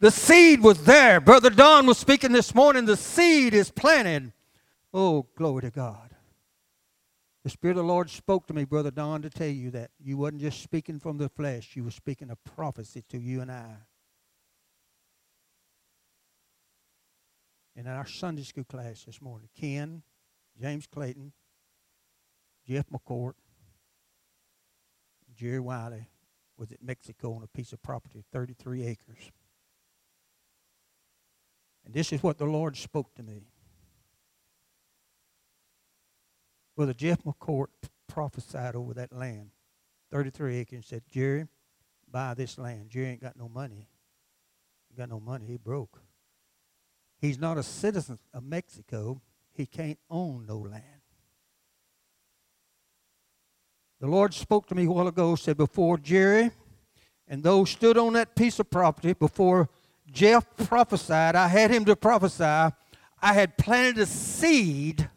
The 0.00 0.10
seed 0.10 0.62
was 0.62 0.84
there. 0.84 1.20
Brother 1.20 1.50
Don 1.50 1.86
was 1.86 1.98
speaking 1.98 2.32
this 2.32 2.56
morning. 2.56 2.86
The 2.86 2.96
seed 2.96 3.54
is 3.54 3.70
planted. 3.70 4.32
Oh, 4.92 5.26
glory 5.36 5.62
to 5.62 5.70
God. 5.70 6.11
The 7.44 7.50
Spirit 7.50 7.76
of 7.76 7.84
the 7.84 7.92
Lord 7.92 8.08
spoke 8.08 8.46
to 8.46 8.54
me, 8.54 8.64
Brother 8.64 8.92
Don, 8.92 9.22
to 9.22 9.30
tell 9.30 9.48
you 9.48 9.70
that 9.72 9.90
you 9.98 10.16
wasn't 10.16 10.42
just 10.42 10.62
speaking 10.62 11.00
from 11.00 11.18
the 11.18 11.28
flesh, 11.28 11.74
you 11.74 11.82
were 11.82 11.90
speaking 11.90 12.30
a 12.30 12.36
prophecy 12.36 13.02
to 13.08 13.18
you 13.18 13.40
and 13.40 13.50
I. 13.50 13.76
And 17.74 17.86
in 17.86 17.92
our 17.92 18.06
Sunday 18.06 18.42
school 18.42 18.64
class 18.64 19.04
this 19.04 19.20
morning, 19.20 19.48
Ken, 19.58 20.02
James 20.60 20.86
Clayton, 20.86 21.32
Jeff 22.68 22.86
McCourt, 22.90 23.32
Jerry 25.34 25.58
Wiley 25.58 26.06
was 26.56 26.70
at 26.70 26.82
Mexico 26.82 27.34
on 27.34 27.42
a 27.42 27.48
piece 27.48 27.72
of 27.72 27.82
property, 27.82 28.22
33 28.30 28.86
acres. 28.86 29.32
And 31.84 31.92
this 31.92 32.12
is 32.12 32.22
what 32.22 32.38
the 32.38 32.44
Lord 32.44 32.76
spoke 32.76 33.14
to 33.16 33.22
me. 33.24 33.48
Brother 36.76 36.94
Jeff 36.94 37.22
McCourt 37.24 37.66
prophesied 38.08 38.74
over 38.74 38.94
that 38.94 39.12
land, 39.12 39.50
33 40.10 40.58
acres, 40.58 40.74
and 40.74 40.84
said, 40.84 41.02
Jerry, 41.10 41.46
buy 42.10 42.34
this 42.34 42.58
land. 42.58 42.90
Jerry 42.90 43.08
ain't 43.08 43.22
got 43.22 43.36
no 43.36 43.48
money. 43.48 43.88
He 44.88 44.96
got 44.96 45.08
no 45.08 45.20
money. 45.20 45.46
He 45.46 45.56
broke. 45.56 46.00
He's 47.20 47.38
not 47.38 47.58
a 47.58 47.62
citizen 47.62 48.18
of 48.34 48.42
Mexico. 48.42 49.20
He 49.52 49.66
can't 49.66 49.98
own 50.10 50.46
no 50.46 50.58
land. 50.58 50.84
The 54.00 54.08
Lord 54.08 54.34
spoke 54.34 54.66
to 54.66 54.74
me 54.74 54.86
a 54.86 54.90
while 54.90 55.06
ago, 55.06 55.36
said, 55.36 55.56
Before 55.56 55.96
Jerry 55.96 56.50
and 57.28 57.42
those 57.42 57.70
stood 57.70 57.96
on 57.96 58.14
that 58.14 58.34
piece 58.34 58.58
of 58.58 58.68
property, 58.68 59.12
before 59.12 59.68
Jeff 60.10 60.44
prophesied, 60.56 61.36
I 61.36 61.48
had 61.48 61.70
him 61.70 61.84
to 61.84 61.94
prophesy, 61.94 62.44
I 62.44 63.32
had 63.32 63.56
planted 63.56 63.98
a 63.98 64.06
seed 64.06 65.08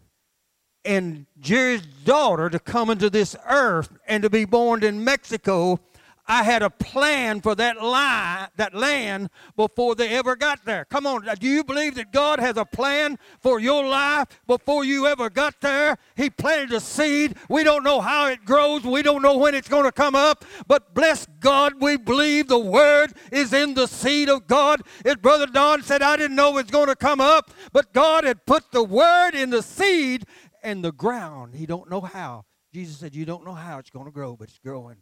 in 0.86 1.26
Jerry's 1.40 1.82
daughter 1.82 2.50
to 2.50 2.60
come 2.60 2.90
into 2.90 3.10
this 3.10 3.36
earth 3.48 3.90
and 4.08 4.24
to 4.24 4.30
be 4.30 4.46
born 4.46 4.84
in 4.84 5.04
Mexico. 5.04 5.80
I 6.28 6.42
had 6.42 6.64
a 6.64 6.72
plan 6.72 7.42
for 7.42 7.54
that 7.54 7.84
lie, 7.84 8.48
that 8.56 8.74
land 8.74 9.30
before 9.56 9.94
they 9.94 10.10
ever 10.10 10.36
got 10.36 10.66
there. 10.66 10.86
Come 10.86 11.06
on, 11.06 11.28
do 11.40 11.48
you 11.48 11.64
believe 11.64 11.96
that 11.96 12.12
God 12.12 12.40
has 12.40 12.58
a 12.58 12.66
plan 12.66 13.20
for 13.42 13.60
your 13.60 13.86
life 13.86 14.28
before 14.48 14.84
you 14.84 15.06
ever 15.06 15.30
got 15.30 15.62
there? 15.62 15.98
He 16.16 16.32
planted 16.32 16.74
a 16.74 16.80
seed. 16.80 17.36
We 17.48 17.64
don't 17.64 17.84
know 17.84 18.02
how 18.02 18.28
it 18.28 18.44
grows. 18.44 18.84
We 18.84 19.04
don't 19.04 19.22
know 19.22 19.38
when 19.38 19.54
it's 19.54 19.68
going 19.68 19.84
to 19.84 19.92
come 19.92 20.16
up. 20.16 20.44
But 20.68 20.96
bless 20.96 21.28
God, 21.40 21.74
we 21.80 21.96
believe 21.96 22.48
the 22.48 22.58
word 22.58 23.14
is 23.32 23.54
in 23.54 23.76
the 23.76 23.88
seed 23.88 24.28
of 24.28 24.48
God. 24.48 24.82
As 25.06 25.18
Brother 25.18 25.46
Don 25.46 25.84
said, 25.84 26.02
I 26.02 26.18
didn't 26.18 26.36
know 26.36 26.58
it 26.58 26.64
was 26.64 26.72
going 26.72 26.88
to 26.88 26.96
come 26.96 27.22
up, 27.22 27.52
but 27.72 27.94
God 27.94 28.24
had 28.24 28.48
put 28.48 28.72
the 28.72 28.84
word 28.84 29.36
in 29.36 29.52
the 29.52 29.62
seed 29.62 30.26
and 30.66 30.84
the 30.84 30.92
ground. 30.92 31.56
He 31.56 31.66
don't 31.66 31.90
know 31.90 32.02
how. 32.02 32.44
Jesus 32.74 32.98
said, 32.98 33.16
You 33.16 33.24
don't 33.24 33.46
know 33.46 33.54
how 33.54 33.78
it's 33.78 33.92
going 33.92 34.06
to 34.06 34.12
grow, 34.12 34.36
but 34.36 34.50
it's 34.50 34.60
growing 34.60 34.98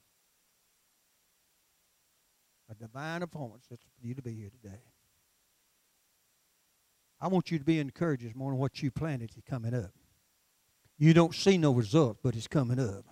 a 2.70 2.76
divine 2.76 3.22
appointment 3.22 3.64
for 3.68 3.78
you 4.02 4.14
to 4.14 4.22
be 4.22 4.34
here 4.34 4.50
today. 4.50 4.82
I 7.20 7.28
want 7.28 7.52
you 7.52 7.58
to 7.58 7.64
be 7.64 7.80
encouraged 7.80 8.24
this 8.24 8.36
morning 8.36 8.60
what 8.60 8.82
you 8.84 8.92
planted 8.92 9.32
is 9.36 9.44
coming 9.50 9.74
up. 9.74 9.92
You 10.98 11.14
don't 11.14 11.34
see 11.34 11.58
no 11.58 11.72
result, 11.72 12.18
but 12.22 12.36
it's 12.36 12.48
coming 12.48 12.80
up. 12.80 13.06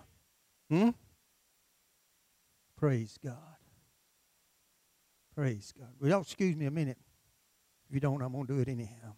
Hmm? 0.70 0.90
Praise 2.76 3.18
God. 3.24 3.36
Praise 5.34 5.72
God. 5.78 5.88
Well, 6.00 6.20
excuse 6.20 6.56
me 6.56 6.66
a 6.66 6.70
minute. 6.70 6.98
If 7.88 7.94
you 7.94 8.00
don't, 8.00 8.22
I'm 8.22 8.32
going 8.32 8.46
to 8.46 8.54
do 8.54 8.60
it 8.60 8.68
anyhow. 8.68 9.14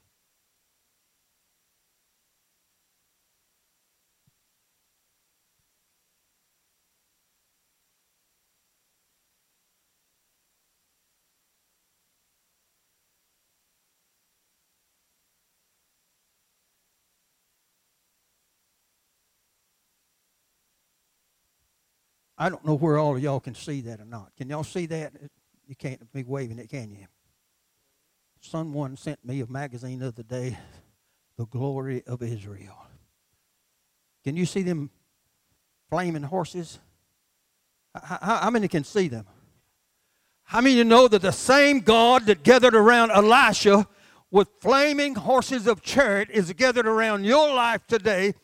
I 22.36 22.48
don't 22.48 22.64
know 22.64 22.74
where 22.74 22.98
all 22.98 23.16
of 23.16 23.22
y'all 23.22 23.40
can 23.40 23.54
see 23.54 23.80
that 23.82 24.00
or 24.00 24.04
not. 24.04 24.32
Can 24.36 24.48
y'all 24.48 24.64
see 24.64 24.86
that? 24.86 25.12
You 25.66 25.76
can't 25.76 26.12
be 26.12 26.24
waving 26.24 26.58
it, 26.58 26.68
can 26.68 26.90
you? 26.90 27.06
Someone 28.40 28.96
sent 28.96 29.24
me 29.24 29.40
a 29.40 29.46
magazine 29.46 30.00
the 30.00 30.08
other 30.08 30.22
day, 30.22 30.58
The 31.38 31.46
Glory 31.46 32.02
of 32.06 32.22
Israel. 32.22 32.76
Can 34.24 34.36
you 34.36 34.46
see 34.46 34.62
them 34.62 34.90
flaming 35.88 36.22
horses? 36.22 36.78
How, 37.94 38.18
how, 38.20 38.36
how 38.36 38.50
many 38.50 38.68
can 38.68 38.84
see 38.84 39.08
them? 39.08 39.26
How 40.42 40.60
many 40.60 40.74
you 40.74 40.84
know 40.84 41.08
that 41.08 41.22
the 41.22 41.32
same 41.32 41.80
God 41.80 42.26
that 42.26 42.42
gathered 42.42 42.74
around 42.74 43.12
Elisha 43.12 43.86
with 44.30 44.48
flaming 44.60 45.14
horses 45.14 45.66
of 45.66 45.80
chariot 45.80 46.28
is 46.30 46.52
gathered 46.52 46.86
around 46.86 47.24
your 47.24 47.54
life 47.54 47.86
today 47.86 48.34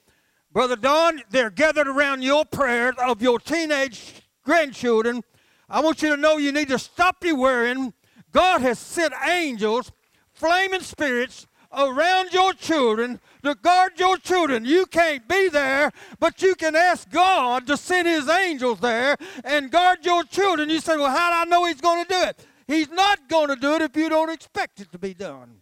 Brother 0.53 0.77
Don, 0.77 1.23
they're 1.31 1.51
gathered 1.51 1.87
around 1.87 2.23
your 2.23 2.45
prayers 2.45 2.95
of 2.99 3.23
your 3.23 3.39
teenage 3.39 4.15
grandchildren. 4.45 5.23
I 5.69 5.81
want 5.81 6.03
you 6.03 6.09
to 6.11 6.17
know 6.17 6.39
you 6.39 6.51
need 6.51 6.69
to 6.69 6.79
stop 6.79 7.23
your 7.25 7.37
worrying. 7.37 7.93
God 8.33 8.61
has 8.63 8.79
sent 8.81 9.15
angels, 9.29 9.93
flaming 10.33 10.81
spirits, 10.81 11.47
around 11.73 12.33
your 12.33 12.53
children 12.53 13.21
to 13.45 13.55
guard 13.55 13.93
your 13.97 14.17
children. 14.19 14.65
You 14.65 14.87
can't 14.87 15.27
be 15.29 15.49
there, 15.49 15.93
but 16.19 16.43
you 16.43 16.57
can 16.57 16.75
ask 16.75 17.09
God 17.11 17.67
to 17.69 17.77
send 17.77 18.09
His 18.09 18.29
angels 18.29 18.81
there 18.81 19.17
and 19.45 19.71
guard 19.71 20.05
your 20.05 20.25
children. 20.25 20.69
You 20.69 20.81
say, 20.81 20.97
Well, 20.97 21.17
how 21.17 21.31
do 21.31 21.37
I 21.37 21.45
know 21.45 21.67
He's 21.67 21.81
going 21.81 22.05
to 22.05 22.09
do 22.09 22.23
it? 22.23 22.45
He's 22.67 22.89
not 22.89 23.29
going 23.29 23.49
to 23.49 23.57
do 23.57 23.75
it 23.75 23.83
if 23.83 23.97
you 23.97 24.09
don't 24.09 24.31
expect 24.31 24.81
it 24.81 24.91
to 24.93 24.99
be 24.99 25.15
done. 25.15 25.61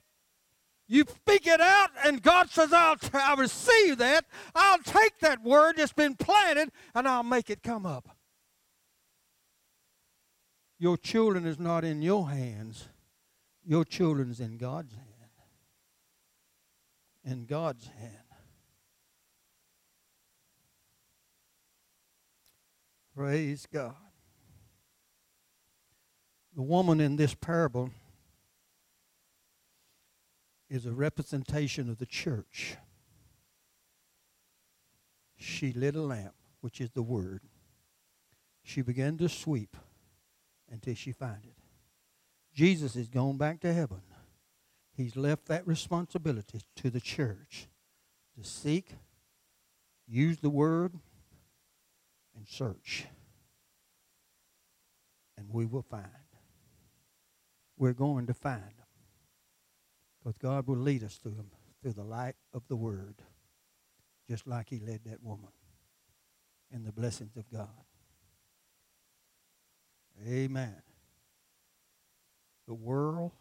You 0.90 1.05
speak 1.07 1.46
it 1.46 1.61
out, 1.61 1.90
and 2.05 2.22
God 2.22 2.48
says, 2.48 2.72
I'll, 2.72 2.96
I'll 3.12 3.37
receive 3.37 3.98
that. 3.98 4.24
I'll 4.55 4.79
take 4.79 5.18
that 5.18 5.44
word 5.44 5.77
that's 5.77 5.92
been 5.92 6.14
planted, 6.14 6.70
and 6.94 7.07
I'll 7.07 7.22
make 7.22 7.51
it 7.51 7.62
come 7.62 7.85
up. 7.85 8.09
Your 10.79 10.96
children 10.96 11.44
is 11.44 11.59
not 11.59 11.85
in 11.85 12.01
your 12.01 12.31
hands. 12.31 12.88
Your 13.66 13.85
children's 13.85 14.40
in 14.40 14.57
God's 14.57 14.94
hand. 14.94 15.05
In 17.22 17.44
God's 17.44 17.87
hand. 17.87 18.14
Praise 23.14 23.66
God. 23.70 23.94
The 26.57 26.62
woman 26.62 26.98
in 27.01 27.16
this 27.16 27.35
parable 27.35 27.90
is 30.68 30.87
a 30.87 30.92
representation 30.92 31.88
of 31.88 31.98
the 31.98 32.07
church. 32.07 32.76
She 35.37 35.72
lit 35.72 35.96
a 35.96 36.02
lamp, 36.02 36.35
which 36.61 36.81
is 36.81 36.90
the 36.90 37.02
word. 37.02 37.42
She 38.62 38.83
began 38.83 39.16
to 39.18 39.28
sweep 39.28 39.76
until 40.70 40.94
she 40.94 41.12
found 41.12 41.44
it. 41.44 41.57
Jesus 42.52 42.96
is 42.96 43.09
going 43.09 43.38
back 43.38 43.61
to 43.61 43.72
heaven. 43.72 44.02
He's 44.96 45.16
left 45.16 45.46
that 45.46 45.66
responsibility 45.66 46.61
to 46.76 46.90
the 46.90 47.00
church 47.00 47.68
to 48.37 48.44
seek, 48.44 48.96
use 50.07 50.38
the 50.38 50.50
word, 50.50 50.92
and 52.37 52.46
search. 52.48 53.07
And 55.37 55.46
we 55.52 55.66
will 55.66 55.83
find. 55.83 56.07
We're 57.76 57.92
going 57.92 58.26
to 58.26 58.35
find. 58.35 58.77
Because 60.18 60.38
God 60.38 60.66
will 60.66 60.76
lead 60.76 61.04
us 61.04 61.16
through 61.16 61.35
them 61.35 61.50
through 61.83 61.92
the 61.92 62.04
light 62.04 62.35
of 62.52 62.62
the 62.68 62.76
Word, 62.76 63.16
just 64.28 64.46
like 64.46 64.68
He 64.68 64.81
led 64.81 65.00
that 65.07 65.22
woman 65.22 65.50
in 66.72 66.85
the 66.85 66.92
blessings 66.92 67.37
of 67.37 67.50
God. 67.50 67.68
Amen. 70.26 70.83
The 72.66 72.74
world 72.74 73.33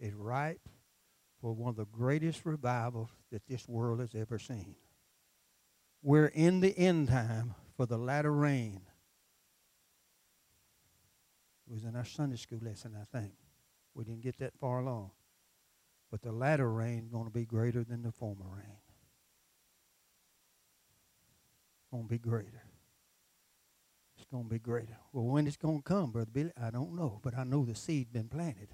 is 0.00 0.12
ripe 0.14 0.68
for 1.40 1.52
one 1.52 1.70
of 1.70 1.76
the 1.76 1.86
greatest 1.86 2.44
revivals 2.44 3.10
that 3.30 3.46
this 3.46 3.68
world 3.68 4.00
has 4.00 4.14
ever 4.14 4.38
seen. 4.38 4.74
We're 6.02 6.26
in 6.26 6.60
the 6.60 6.76
end 6.76 7.08
time 7.08 7.54
for 7.76 7.86
the 7.86 7.96
latter 7.96 8.32
rain. 8.32 8.80
It 11.68 11.72
was 11.72 11.84
in 11.84 11.94
our 11.96 12.04
Sunday 12.04 12.36
school 12.36 12.60
lesson, 12.62 12.96
I 13.00 13.18
think. 13.18 13.32
We 13.94 14.04
didn't 14.04 14.22
get 14.22 14.38
that 14.38 14.52
far 14.60 14.80
along. 14.80 15.10
But 16.10 16.22
the 16.22 16.32
latter 16.32 16.70
rain 16.70 17.04
is 17.04 17.08
going 17.08 17.26
to 17.26 17.30
be 17.30 17.44
greater 17.44 17.84
than 17.84 18.02
the 18.02 18.12
former 18.12 18.46
rain. 18.46 18.78
Going 21.90 22.04
to 22.04 22.08
be 22.08 22.18
greater. 22.18 22.62
It's 24.16 24.26
going 24.30 24.44
to 24.44 24.50
be 24.50 24.58
greater. 24.58 24.96
Well, 25.12 25.24
when 25.24 25.46
it's 25.46 25.56
going 25.56 25.78
to 25.78 25.82
come, 25.82 26.10
Brother 26.10 26.30
Billy, 26.32 26.52
I 26.60 26.70
don't 26.70 26.94
know. 26.94 27.20
But 27.22 27.36
I 27.36 27.44
know 27.44 27.64
the 27.64 27.74
seed 27.74 28.12
been 28.12 28.28
planted. 28.28 28.68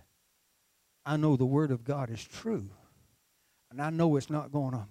I 1.04 1.16
know 1.16 1.36
the 1.36 1.44
Word 1.44 1.70
of 1.70 1.84
God 1.84 2.10
is 2.10 2.24
true. 2.24 2.70
And 3.70 3.82
I 3.82 3.90
know 3.90 4.16
it's 4.16 4.30
not 4.30 4.52
going 4.52 4.72
to 4.72 4.86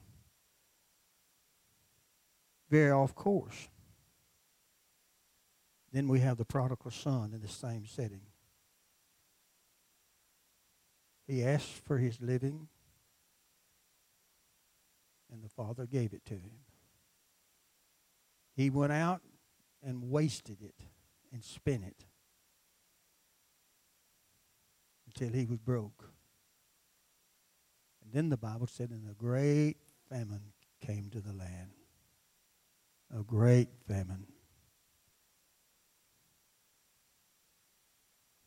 veer 2.69 2.93
off 2.93 3.15
course. 3.15 3.69
Then 5.91 6.07
we 6.07 6.19
have 6.19 6.37
the 6.37 6.45
prodigal 6.45 6.91
son 6.91 7.31
in 7.33 7.41
the 7.41 7.47
same 7.47 7.85
setting. 7.85 8.21
He 11.27 11.43
asked 11.43 11.85
for 11.85 11.97
his 11.97 12.19
living, 12.21 12.67
and 15.31 15.43
the 15.43 15.49
Father 15.49 15.85
gave 15.85 16.13
it 16.13 16.25
to 16.25 16.33
him. 16.33 16.51
He 18.55 18.69
went 18.69 18.91
out 18.91 19.21
and 19.81 20.09
wasted 20.09 20.57
it 20.61 20.75
and 21.31 21.43
spent 21.43 21.83
it 21.83 22.05
until 25.07 25.33
he 25.33 25.45
was 25.45 25.59
broke. 25.59 26.11
And 28.03 28.13
then 28.13 28.29
the 28.29 28.37
Bible 28.37 28.67
said, 28.67 28.89
and 28.91 29.09
a 29.09 29.13
great 29.13 29.77
famine 30.09 30.41
came 30.85 31.09
to 31.11 31.21
the 31.21 31.33
land. 31.33 31.71
A 33.17 33.23
great 33.23 33.69
famine. 33.87 34.27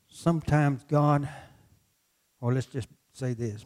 Sometimes 0.08 0.84
God 0.84 1.28
or 2.40 2.52
let's 2.52 2.66
just 2.66 2.88
say 3.12 3.32
this 3.34 3.64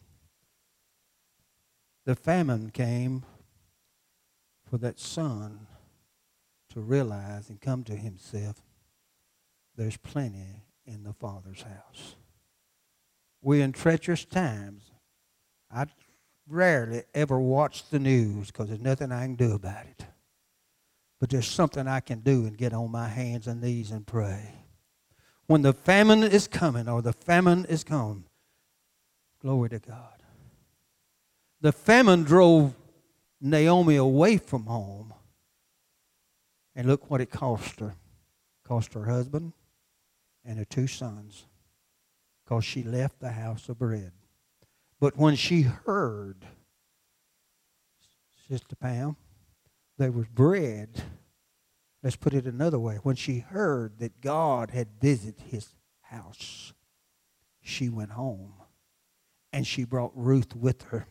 the 2.05 2.15
famine 2.15 2.71
came 2.71 3.25
for 4.69 4.79
that 4.79 4.99
son 4.99 5.67
to 6.73 6.81
realize 6.81 7.51
and 7.51 7.61
come 7.61 7.85
to 7.85 7.95
himself 7.95 8.63
there's 9.77 9.97
plenty 9.97 10.63
in 10.85 11.05
the 11.05 11.13
Father's 11.13 11.63
house. 11.63 12.17
We're 13.41 13.65
in 13.65 13.73
treacherous 13.73 14.25
times. 14.25 14.91
I 15.73 15.87
rarely 16.47 17.05
ever 17.15 17.39
watch 17.39 17.89
the 17.89 17.99
news 17.99 18.49
because 18.49 18.69
there's 18.69 18.81
nothing 18.81 19.13
I 19.13 19.25
can 19.25 19.37
do 19.37 19.53
about 19.55 19.87
it. 19.87 20.05
But 21.19 21.31
there's 21.31 21.49
something 21.49 21.87
I 21.87 22.01
can 22.01 22.21
do 22.21 22.45
and 22.45 22.59
get 22.59 22.73
on 22.75 22.91
my 22.91 23.09
hands 23.09 23.47
and 23.47 23.63
knees 23.63 23.91
and 23.91 24.07
pray. 24.07 24.55
when 25.47 25.63
the 25.63 25.73
famine 25.73 26.23
is 26.23 26.47
coming 26.47 26.89
or 26.89 27.03
the 27.03 27.13
famine 27.13 27.65
is 27.65 27.83
gone. 27.83 28.25
Glory 29.41 29.71
to 29.71 29.79
God. 29.79 30.23
The 31.61 31.73
famine 31.73 32.25
drove 32.25 32.75
Naomi 33.41 33.97
away 33.97 34.37
from 34.37 34.67
home. 34.67 35.15
And 36.75 36.87
look 36.87 37.11
what 37.11 37.21
it 37.21 37.31
cost 37.31 37.81
her. 37.81 37.89
It 37.89 38.69
cost 38.69 38.95
her 38.95 39.05
husband 39.05 39.53
and 40.45 40.59
her 40.59 40.65
two 40.65 40.87
sons 40.87 41.47
because 42.45 42.65
she 42.65 42.83
left 42.83 43.21
the 43.21 43.33
house 43.33 43.69
of 43.69 43.79
bread. 43.79 44.13
But 45.01 45.17
when 45.17 45.35
she 45.35 45.63
heard, 45.63 46.47
Sister 48.49 48.77
Pam, 48.77 49.17
there 49.99 50.13
was 50.13 50.29
bread 50.29 51.03
Let's 52.03 52.17
put 52.17 52.35
it 52.35 52.47
another 52.47 52.79
way. 52.79 52.97
When 52.97 53.17
she 53.17 53.41
heard 53.41 53.99
that 53.99 54.21
God 54.21 54.71
had 54.71 54.89
visited 55.01 55.41
his 55.49 55.75
house, 56.03 56.73
she 57.61 57.89
went 57.89 58.13
home 58.13 58.55
and 59.53 59.67
she 59.67 59.85
brought 59.85 60.13
Ruth 60.15 60.55
with 60.55 60.83
her. 60.85 61.07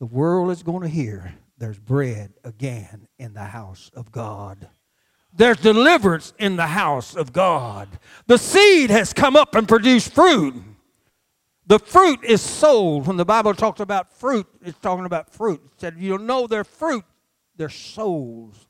The 0.00 0.06
world 0.06 0.50
is 0.50 0.62
going 0.62 0.82
to 0.82 0.88
hear 0.88 1.34
there's 1.58 1.78
bread 1.78 2.32
again 2.42 3.06
in 3.18 3.34
the 3.34 3.44
house 3.44 3.90
of 3.94 4.10
God. 4.10 4.68
There's 5.34 5.58
deliverance 5.58 6.34
in 6.38 6.56
the 6.56 6.66
house 6.66 7.14
of 7.14 7.32
God. 7.32 7.88
The 8.26 8.38
seed 8.38 8.90
has 8.90 9.12
come 9.12 9.36
up 9.36 9.54
and 9.54 9.68
produced 9.68 10.12
fruit. 10.12 10.54
The 11.66 11.78
fruit 11.78 12.24
is 12.24 12.42
sold. 12.42 13.06
When 13.06 13.16
the 13.16 13.24
Bible 13.24 13.54
talks 13.54 13.80
about 13.80 14.12
fruit, 14.12 14.46
it's 14.60 14.78
talking 14.78 15.06
about 15.06 15.32
fruit. 15.32 15.62
It 15.64 15.80
said, 15.80 15.94
You'll 15.96 16.18
know 16.18 16.46
their 16.46 16.64
fruit, 16.64 17.04
their 17.56 17.68
souls 17.68 18.66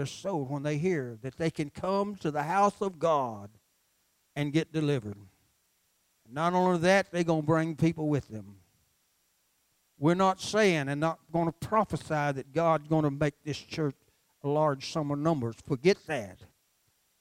their 0.00 0.06
soul 0.06 0.46
when 0.46 0.62
they 0.62 0.78
hear 0.78 1.18
that 1.22 1.36
they 1.36 1.50
can 1.50 1.70
come 1.70 2.16
to 2.16 2.30
the 2.30 2.44
house 2.44 2.80
of 2.80 2.98
God 2.98 3.50
and 4.34 4.52
get 4.52 4.72
delivered. 4.72 5.18
Not 6.32 6.54
only 6.54 6.78
that, 6.80 7.10
they're 7.10 7.24
going 7.24 7.42
to 7.42 7.46
bring 7.46 7.76
people 7.76 8.08
with 8.08 8.28
them. 8.28 8.56
We're 9.98 10.14
not 10.14 10.40
saying 10.40 10.88
and 10.88 11.00
not 11.00 11.18
going 11.32 11.46
to 11.46 11.52
prophesy 11.52 12.08
that 12.08 12.52
God's 12.52 12.88
going 12.88 13.04
to 13.04 13.10
make 13.10 13.34
this 13.44 13.58
church 13.58 13.94
a 14.42 14.48
large 14.48 14.92
sum 14.92 15.10
of 15.10 15.18
numbers. 15.18 15.56
Forget 15.66 15.98
that. 16.06 16.38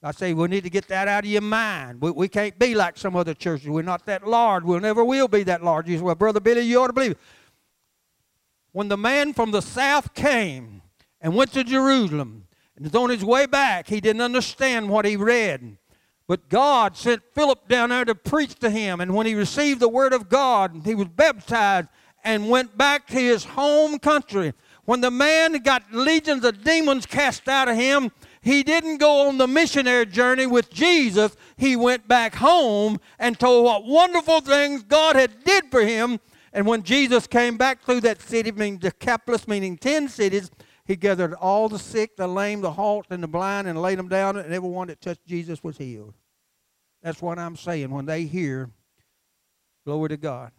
I 0.01 0.11
say 0.11 0.33
we 0.33 0.47
need 0.47 0.63
to 0.63 0.69
get 0.69 0.87
that 0.87 1.09
out 1.09 1.25
of 1.25 1.29
your 1.29 1.41
mind. 1.41 2.01
We, 2.01 2.11
we 2.11 2.27
can't 2.29 2.57
be 2.57 2.73
like 2.73 2.97
some 2.97 3.17
other 3.17 3.33
churches. 3.33 3.67
We're 3.67 3.81
not 3.81 4.05
that 4.05 4.25
large. 4.25 4.63
We 4.63 4.75
will 4.75 4.79
never 4.79 5.03
will 5.03 5.27
be 5.27 5.43
that 5.43 5.61
large. 5.61 5.89
You 5.89 5.97
say, 5.97 6.03
well, 6.03 6.15
Brother 6.15 6.39
Billy, 6.39 6.61
you 6.61 6.81
ought 6.81 6.87
to 6.87 6.93
believe 6.93 7.11
it. 7.11 7.17
When 8.71 8.87
the 8.87 8.97
man 8.97 9.33
from 9.33 9.51
the 9.51 9.61
south 9.61 10.13
came 10.13 10.81
and 11.19 11.35
went 11.35 11.51
to 11.53 11.65
Jerusalem, 11.65 12.47
and 12.77 12.95
on 12.95 13.09
his 13.09 13.25
way 13.25 13.45
back, 13.45 13.89
he 13.89 13.99
didn't 13.99 14.21
understand 14.21 14.89
what 14.89 15.03
he 15.03 15.17
read. 15.17 15.77
But 16.29 16.47
God 16.47 16.95
sent 16.95 17.23
Philip 17.33 17.67
down 17.67 17.89
there 17.89 18.05
to 18.05 18.13
preach 18.13 18.53
to 18.59 18.69
him. 18.69 19.01
And 19.01 19.15
when 19.15 19.25
he 19.25 19.33
received 19.33 19.79
the 19.79 19.89
word 19.89 20.13
of 20.13 20.29
God, 20.29 20.83
he 20.85 20.93
was 20.93 21.07
baptized 21.07 21.87
and 22.23 22.51
went 22.51 22.77
back 22.77 23.07
to 23.07 23.15
his 23.15 23.43
home 23.45 23.97
country. 23.97 24.53
When 24.85 25.01
the 25.01 25.09
man 25.09 25.53
got 25.63 25.91
legions 25.91 26.45
of 26.45 26.63
demons 26.63 27.07
cast 27.07 27.49
out 27.49 27.67
of 27.67 27.77
him, 27.77 28.11
he 28.41 28.61
didn't 28.61 28.97
go 28.97 29.27
on 29.27 29.39
the 29.39 29.47
missionary 29.47 30.05
journey 30.05 30.45
with 30.45 30.69
Jesus. 30.69 31.35
He 31.57 31.75
went 31.75 32.07
back 32.07 32.35
home 32.35 32.99
and 33.17 33.39
told 33.39 33.65
what 33.65 33.85
wonderful 33.85 34.41
things 34.41 34.83
God 34.83 35.15
had 35.15 35.43
did 35.43 35.71
for 35.71 35.81
him. 35.81 36.19
And 36.53 36.67
when 36.67 36.83
Jesus 36.83 37.25
came 37.25 37.57
back 37.57 37.81
through 37.81 38.01
that 38.01 38.21
city, 38.21 38.51
meaning 38.51 38.77
Decapolis, 38.77 39.47
meaning 39.47 39.77
ten 39.77 40.07
cities, 40.07 40.51
he 40.89 40.95
gathered 40.95 41.35
all 41.35 41.69
the 41.69 41.77
sick, 41.77 42.17
the 42.17 42.27
lame, 42.27 42.61
the 42.61 42.71
halt, 42.71 43.05
and 43.11 43.21
the 43.21 43.27
blind 43.27 43.67
and 43.67 43.79
laid 43.79 43.99
them 43.99 44.07
down, 44.07 44.37
and 44.37 44.51
everyone 44.51 44.87
that 44.87 44.99
touched 44.99 45.23
Jesus 45.23 45.63
was 45.63 45.77
healed. 45.77 46.15
That's 47.03 47.21
what 47.21 47.37
I'm 47.37 47.55
saying. 47.55 47.91
When 47.91 48.07
they 48.07 48.23
hear, 48.23 48.71
glory 49.85 50.09
to 50.09 50.17
God, 50.17 50.51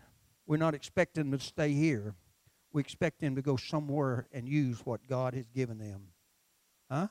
we're 0.46 0.56
not 0.56 0.72
expecting 0.72 1.28
them 1.28 1.36
to 1.36 1.44
stay 1.44 1.72
here. 1.72 2.14
We 2.72 2.80
expect 2.80 3.18
them 3.20 3.34
to 3.34 3.42
go 3.42 3.56
somewhere 3.56 4.28
and 4.32 4.48
use 4.48 4.86
what 4.86 5.04
God 5.08 5.34
has 5.34 5.48
given 5.48 5.78
them. 5.78 6.02
Huh? 6.88 7.08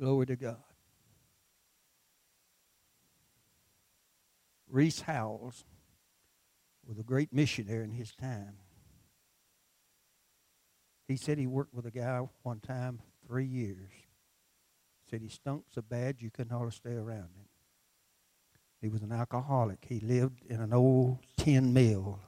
Glory 0.00 0.24
to 0.24 0.36
God. 0.36 0.64
Rees 4.66 5.02
Howells 5.02 5.62
was 6.86 6.98
a 6.98 7.02
great 7.02 7.34
missionary 7.34 7.84
in 7.84 7.90
his 7.90 8.14
time. 8.14 8.56
He 11.06 11.16
said 11.16 11.38
he 11.38 11.46
worked 11.46 11.74
with 11.74 11.86
a 11.86 11.90
guy 11.90 12.20
one 12.42 12.60
time 12.60 13.00
three 13.26 13.46
years. 13.46 13.90
Said 15.10 15.20
he 15.20 15.28
stunk 15.28 15.64
so 15.70 15.82
bad 15.82 16.22
you 16.22 16.30
couldn't 16.30 16.56
hardly 16.56 16.72
stay 16.72 16.94
around 16.94 17.30
him. 17.34 17.48
He 18.80 18.88
was 18.88 19.02
an 19.02 19.12
alcoholic. 19.12 19.84
He 19.88 20.00
lived 20.00 20.44
in 20.48 20.60
an 20.60 20.72
old 20.72 21.18
tin 21.36 21.72
mill 21.72 22.20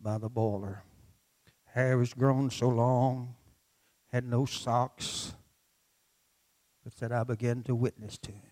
by 0.00 0.18
the 0.18 0.28
boiler. 0.28 0.82
Hair 1.74 1.98
was 1.98 2.14
grown 2.14 2.50
so 2.50 2.68
long, 2.68 3.34
had 4.12 4.24
no 4.24 4.46
socks. 4.46 5.34
But 6.84 6.94
said 6.94 7.12
I 7.12 7.24
began 7.24 7.62
to 7.64 7.74
witness 7.74 8.16
to 8.18 8.32
him. 8.32 8.50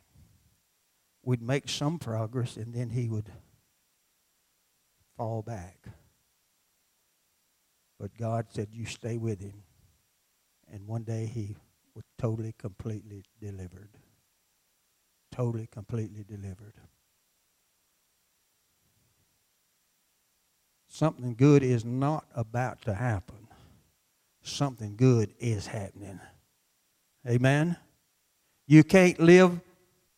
We'd 1.23 1.41
make 1.41 1.69
some 1.69 1.99
progress 1.99 2.57
and 2.57 2.75
then 2.75 2.91
he 2.91 3.09
would 3.09 3.31
fall 5.17 5.43
back. 5.43 5.89
But 7.99 8.17
God 8.19 8.47
said, 8.51 8.69
You 8.73 8.87
stay 8.87 9.17
with 9.17 9.41
him. 9.41 9.63
And 10.73 10.87
one 10.87 11.03
day 11.05 11.27
he 11.27 11.57
was 11.95 12.05
totally, 12.19 12.55
completely 12.59 13.25
delivered. 13.41 13.91
Totally, 15.31 15.69
completely 15.71 16.25
delivered. 16.25 16.75
Something 20.89 21.35
good 21.35 21.63
is 21.63 21.85
not 21.85 22.25
about 22.35 22.83
to 22.83 22.95
happen. 22.95 23.49
Something 24.43 24.95
good 24.97 25.35
is 25.41 25.67
happening. 25.67 26.21
Amen? 27.29 27.77
You 28.67 28.85
can't 28.85 29.19
live 29.19 29.61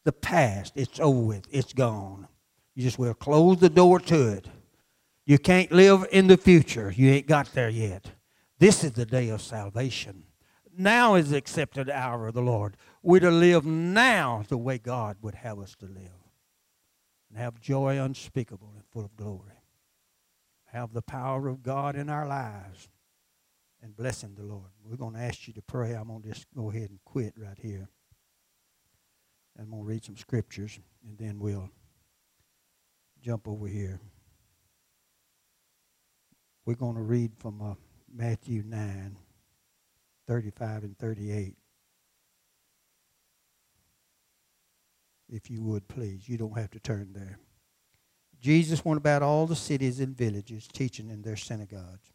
the 0.04 0.12
past. 0.12 0.72
It's 0.76 1.00
over 1.00 1.20
with. 1.20 1.46
It's 1.50 1.72
gone. 1.72 2.28
You 2.74 2.82
just 2.82 2.98
will 2.98 3.14
close 3.14 3.58
the 3.58 3.70
door 3.70 4.00
to 4.00 4.32
it. 4.32 4.46
You 5.26 5.38
can't 5.38 5.72
live 5.72 6.06
in 6.12 6.28
the 6.28 6.36
future. 6.36 6.92
You 6.94 7.10
ain't 7.10 7.26
got 7.26 7.52
there 7.52 7.68
yet. 7.68 8.12
This 8.60 8.84
is 8.84 8.92
the 8.92 9.04
day 9.04 9.28
of 9.28 9.42
salvation. 9.42 10.22
Now 10.78 11.16
is 11.16 11.30
the 11.30 11.36
accepted 11.36 11.90
hour 11.90 12.28
of 12.28 12.34
the 12.34 12.42
Lord. 12.42 12.76
We're 13.02 13.20
to 13.20 13.30
live 13.30 13.66
now 13.66 14.44
the 14.48 14.56
way 14.56 14.78
God 14.78 15.16
would 15.22 15.34
have 15.34 15.58
us 15.58 15.74
to 15.76 15.86
live. 15.86 16.12
And 17.28 17.38
have 17.38 17.60
joy 17.60 18.00
unspeakable 18.00 18.72
and 18.74 18.84
full 18.92 19.04
of 19.04 19.16
glory. 19.16 19.62
Have 20.66 20.92
the 20.92 21.02
power 21.02 21.48
of 21.48 21.62
God 21.62 21.96
in 21.96 22.08
our 22.08 22.28
lives 22.28 22.88
and 23.82 23.96
blessing 23.96 24.34
the 24.36 24.44
Lord. 24.44 24.70
We're 24.84 24.96
going 24.96 25.14
to 25.14 25.20
ask 25.20 25.48
you 25.48 25.54
to 25.54 25.62
pray. 25.62 25.94
I'm 25.94 26.06
going 26.06 26.22
to 26.22 26.28
just 26.28 26.46
go 26.54 26.70
ahead 26.70 26.90
and 26.90 27.00
quit 27.04 27.34
right 27.36 27.58
here. 27.60 27.88
I'm 29.58 29.70
going 29.70 29.82
to 29.82 29.88
read 29.88 30.04
some 30.04 30.16
scriptures 30.16 30.78
and 31.04 31.18
then 31.18 31.40
we'll 31.40 31.70
jump 33.22 33.48
over 33.48 33.66
here. 33.66 34.00
We're 36.66 36.74
going 36.74 36.96
to 36.96 37.02
read 37.02 37.31
from 37.38 37.62
uh, 37.62 37.74
Matthew 38.12 38.64
9, 38.66 39.16
35 40.26 40.83
and 40.83 40.98
38. 40.98 41.55
If 45.29 45.48
you 45.48 45.62
would, 45.62 45.87
please. 45.87 46.29
You 46.29 46.37
don't 46.37 46.59
have 46.59 46.72
to 46.72 46.81
turn 46.81 47.12
there. 47.12 47.38
Jesus 48.40 48.85
went 48.85 48.98
about 48.98 49.22
all 49.22 49.46
the 49.46 49.55
cities 49.55 50.00
and 50.00 50.16
villages, 50.16 50.66
teaching 50.66 51.09
in 51.09 51.22
their 51.22 51.37
synagogues 51.37 52.11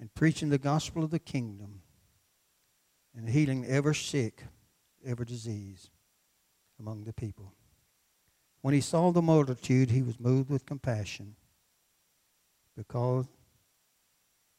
and 0.00 0.12
preaching 0.14 0.48
the 0.48 0.58
gospel 0.58 1.04
of 1.04 1.10
the 1.10 1.18
kingdom 1.18 1.82
and 3.14 3.28
healing 3.28 3.66
every 3.66 3.94
sick, 3.94 4.42
every 5.04 5.26
disease 5.26 5.90
among 6.80 7.04
the 7.04 7.12
people. 7.12 7.52
When 8.62 8.72
he 8.72 8.80
saw 8.80 9.12
the 9.12 9.22
multitude, 9.22 9.90
he 9.90 10.02
was 10.02 10.18
moved 10.18 10.48
with 10.48 10.64
compassion 10.64 11.36
because 12.76 13.26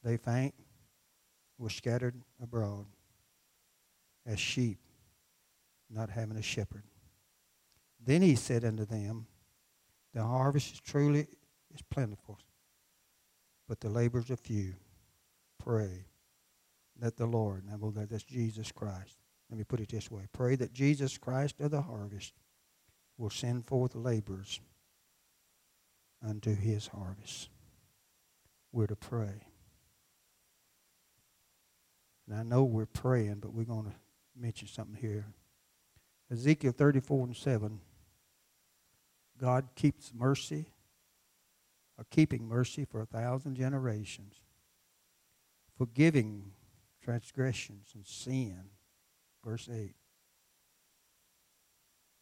they 0.03 0.17
faint 0.17 0.53
were 1.57 1.69
scattered 1.69 2.15
abroad 2.41 2.85
as 4.25 4.39
sheep 4.39 4.79
not 5.89 6.09
having 6.09 6.37
a 6.37 6.41
shepherd. 6.41 6.83
Then 8.03 8.21
he 8.21 8.35
said 8.35 8.65
unto 8.65 8.85
them, 8.85 9.27
The 10.13 10.23
harvest 10.23 10.73
is 10.73 10.79
truly 10.79 11.27
is 11.73 11.81
plentiful, 11.89 12.39
but 13.67 13.79
the 13.79 13.89
laborers 13.89 14.29
are 14.31 14.37
few. 14.37 14.75
Pray 15.59 16.05
that 16.99 17.17
the 17.17 17.25
Lord, 17.25 17.63
now 17.65 17.91
that's 18.09 18.23
Jesus 18.23 18.71
Christ. 18.71 19.17
Let 19.49 19.57
me 19.57 19.63
put 19.63 19.79
it 19.79 19.89
this 19.89 20.09
way. 20.09 20.27
Pray 20.31 20.55
that 20.55 20.73
Jesus 20.73 21.17
Christ 21.17 21.59
of 21.59 21.71
the 21.71 21.81
harvest 21.81 22.33
will 23.17 23.29
send 23.29 23.65
forth 23.65 23.95
laborers 23.95 24.59
unto 26.27 26.55
his 26.55 26.87
harvest 26.87 27.49
we're 28.75 28.87
to 28.87 28.95
pray. 28.95 29.41
And 32.27 32.37
I 32.37 32.43
know 32.43 32.63
we're 32.63 32.85
praying, 32.85 33.35
but 33.35 33.53
we're 33.53 33.63
going 33.63 33.85
to 33.85 33.93
mention 34.35 34.67
something 34.67 34.99
here. 34.99 35.25
Ezekiel 36.29 36.73
34 36.73 37.27
and 37.27 37.35
7. 37.35 37.79
God 39.39 39.69
keeps 39.75 40.11
mercy, 40.13 40.65
or 41.97 42.05
keeping 42.09 42.47
mercy 42.47 42.83
for 42.83 43.01
a 43.01 43.05
thousand 43.05 43.55
generations, 43.55 44.35
forgiving 45.77 46.51
transgressions 47.01 47.91
and 47.95 48.05
sin. 48.05 48.59
Verse 49.43 49.69
8. 49.71 49.95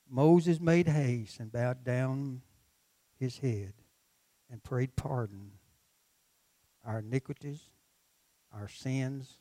Moses 0.07 0.59
made 0.59 0.87
haste 0.87 1.39
and 1.39 1.51
bowed 1.51 1.83
down 1.83 2.41
his 3.17 3.39
head 3.39 3.73
and 4.51 4.61
prayed 4.61 4.95
pardon 4.95 5.53
our 6.85 6.99
iniquities, 6.99 7.61
our 8.53 8.67
sins, 8.67 9.33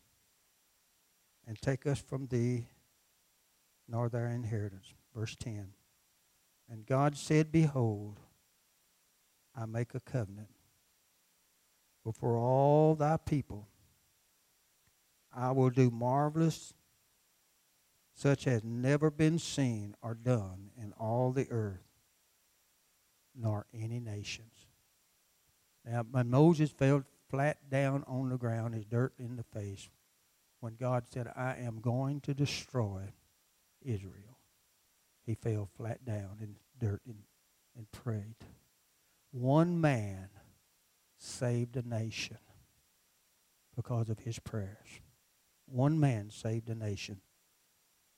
and 1.46 1.60
take 1.60 1.86
us 1.86 2.00
from 2.00 2.26
thee, 2.26 2.66
nor 3.88 4.08
their 4.08 4.28
inheritance. 4.28 4.94
Verse 5.14 5.36
10. 5.36 5.68
And 6.70 6.86
God 6.86 7.16
said, 7.16 7.52
Behold, 7.52 8.20
I 9.54 9.66
make 9.66 9.94
a 9.94 10.00
covenant 10.00 10.48
before 12.04 12.36
all 12.36 12.94
thy 12.94 13.16
people. 13.16 13.68
I 15.34 15.50
will 15.50 15.70
do 15.70 15.90
marvelous 15.90 16.74
such 18.14 18.46
as 18.46 18.62
never 18.62 19.10
been 19.10 19.38
seen 19.38 19.94
or 20.02 20.14
done 20.14 20.70
in 20.80 20.92
all 20.92 21.32
the 21.32 21.46
earth, 21.50 21.82
nor 23.34 23.66
any 23.74 23.98
nations. 24.00 24.66
Now, 25.84 26.04
when 26.10 26.30
Moses 26.30 26.70
fell 26.70 27.04
flat 27.32 27.70
down 27.70 28.04
on 28.06 28.28
the 28.28 28.36
ground, 28.36 28.74
his 28.74 28.84
dirt 28.84 29.14
in 29.18 29.36
the 29.36 29.58
face, 29.58 29.88
when 30.60 30.76
God 30.78 31.04
said, 31.08 31.32
I 31.34 31.56
am 31.56 31.80
going 31.80 32.20
to 32.20 32.34
destroy 32.34 33.04
Israel, 33.80 34.38
he 35.24 35.34
fell 35.34 35.68
flat 35.76 36.04
down 36.04 36.36
in 36.42 36.56
dirt 36.78 37.00
and, 37.06 37.22
and 37.74 37.90
prayed. 37.90 38.36
One 39.30 39.80
man 39.80 40.28
saved 41.16 41.76
a 41.76 41.88
nation 41.88 42.36
because 43.74 44.10
of 44.10 44.18
his 44.18 44.38
prayers. 44.38 45.00
One 45.66 45.98
man 45.98 46.28
saved 46.30 46.68
a 46.68 46.74
nation. 46.74 47.22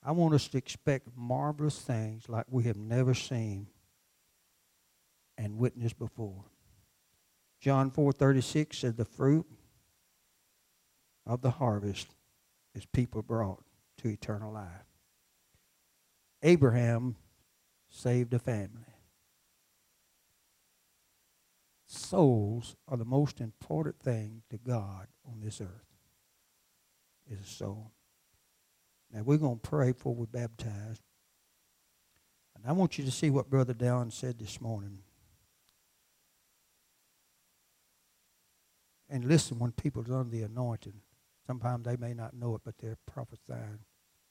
I 0.03 0.11
want 0.11 0.35
us 0.35 0.49
to 0.49 0.59
expect 0.59 1.09
marvelous 1.17 1.79
things 1.79 2.29
like 2.29 2.47
we 2.51 2.65
have 2.65 2.77
never 2.77 3.15
seen 3.15 3.69
and 5.39 5.57
witnessed 5.57 6.01
before. 6.01 6.45
John 7.65 7.91
4:36 7.91 8.77
said 8.79 8.99
the 8.99 9.07
fruit 9.07 9.47
of 11.25 11.41
the 11.41 11.53
harvest 11.53 12.15
is 12.75 12.85
people 12.85 13.23
brought 13.23 13.65
to 13.97 14.09
eternal 14.09 14.53
life. 14.53 14.85
Abraham 16.43 17.17
saved 17.89 18.35
a 18.35 18.39
family. 18.39 18.93
Souls 21.87 22.77
are 22.87 22.99
the 22.99 23.07
most 23.07 23.41
important 23.41 23.99
thing 23.99 24.43
to 24.51 24.59
God 24.59 25.09
on 25.25 25.41
this 25.41 25.63
earth. 25.63 25.97
Is 27.31 27.41
a 27.41 27.47
soul. 27.47 27.93
Now 29.11 29.23
we're 29.23 29.39
going 29.39 29.61
to 29.61 29.67
pray 29.67 29.93
before 29.93 30.15
we 30.15 30.27
baptize. 30.27 31.01
And 32.55 32.67
I 32.67 32.73
want 32.73 32.99
you 32.99 33.07
to 33.07 33.11
see 33.11 33.31
what 33.31 33.49
Brother 33.49 33.73
Dallin 33.73 34.13
said 34.13 34.39
this 34.39 34.61
morning. 34.61 34.99
And 39.15 39.27
listen 39.27 39.61
when 39.61 39.71
people 39.71 40.03
are 40.11 40.19
under 40.19 40.37
the 40.37 40.43
anointing. 40.43 41.01
Sometimes 41.47 41.85
they 41.85 41.95
may 41.95 42.15
not 42.15 42.35
know 42.35 42.57
it, 42.57 42.63
but 42.65 42.79
they're 42.79 42.99
prophesying. 43.07 43.79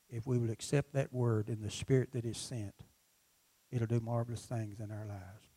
If 0.09 0.27
we 0.27 0.37
will 0.37 0.49
accept 0.49 0.91
that 0.91 1.13
word 1.13 1.47
in 1.47 1.61
the 1.61 1.71
spirit 1.71 2.11
that 2.11 2.25
is 2.25 2.37
sent, 2.37 2.75
it'll 3.71 3.87
do 3.87 4.01
marvelous 4.01 4.41
things 4.41 4.81
in 4.81 4.91
our 4.91 5.05
lives. 5.05 5.47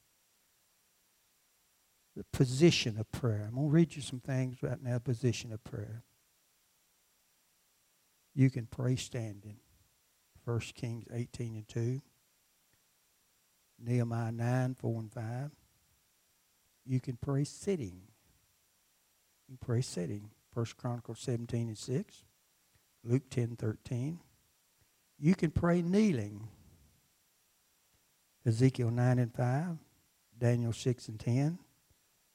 The 2.15 2.23
position 2.33 2.99
of 3.01 3.11
prayer. 3.11 3.47
I'm 3.49 3.57
going 3.57 3.67
to 3.67 3.73
read 3.73 3.97
you 3.97 4.01
some 4.01 4.21
things 4.21 4.63
right 4.63 4.81
now, 4.81 4.97
position 5.01 5.53
of 5.53 5.65
prayer. 5.65 6.05
You 8.33 8.49
can 8.49 8.67
pray 8.67 8.95
standing. 8.95 9.57
1 10.45 10.61
Kings 10.77 11.05
18 11.13 11.57
and 11.57 11.67
2. 11.67 12.01
Nehemiah 13.85 14.31
9, 14.31 14.77
4 14.77 15.01
and 15.01 15.13
5. 15.13 15.51
You 16.85 17.01
can 17.01 17.17
pray 17.21 17.43
sitting. 17.43 18.03
Can 19.47 19.59
pray 19.61 19.81
sitting. 19.81 20.31
1 20.55 20.67
Chronicles 20.77 21.21
17 21.21 21.69
and 21.69 21.79
6. 21.79 22.25
Luke 23.05 23.29
10, 23.31 23.57
13. 23.57 24.19
You 25.19 25.35
can 25.35 25.51
pray 25.51 25.83
kneeling. 25.83 26.49
Ezekiel 28.45 28.91
9 28.91 29.19
and 29.19 29.35
5. 29.35 29.77
Daniel 30.39 30.73
6 30.73 31.09
and 31.09 31.21
10. 31.21 31.59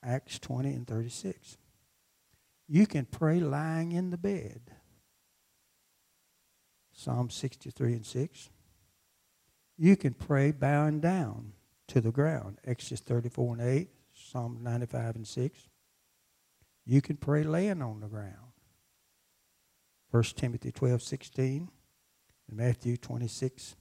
Acts 0.03 0.39
20 0.39 0.69
and 0.69 0.87
36. 0.87 1.57
You 2.67 2.87
can 2.87 3.05
pray 3.05 3.39
lying 3.39 3.91
in 3.91 4.09
the 4.11 4.17
bed. 4.17 4.61
Psalm 6.93 7.29
63 7.29 7.93
and 7.93 8.05
6. 8.05 8.49
You 9.77 9.97
can 9.97 10.13
pray 10.13 10.51
bowing 10.51 10.99
down 11.01 11.53
to 11.87 11.99
the 11.99 12.11
ground. 12.11 12.59
Exodus 12.65 13.01
34 13.01 13.53
and 13.55 13.61
8. 13.61 13.89
Psalm 14.13 14.59
95 14.61 15.15
and 15.15 15.27
6. 15.27 15.67
You 16.85 17.01
can 17.01 17.17
pray 17.17 17.43
laying 17.43 17.81
on 17.81 17.99
the 17.99 18.07
ground. 18.07 18.35
1 20.11 20.23
Timothy 20.35 20.71
12, 20.71 21.01
16. 21.01 21.69
And 22.49 22.57
Matthew 22.57 22.97
26 22.97 23.75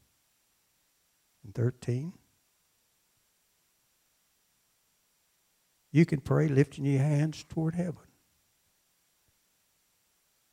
and 1.44 1.54
13. 1.54 2.12
You 5.92 6.06
can 6.06 6.20
pray 6.20 6.46
lifting 6.46 6.84
your 6.84 7.02
hands 7.02 7.44
toward 7.48 7.74
heaven. 7.74 7.96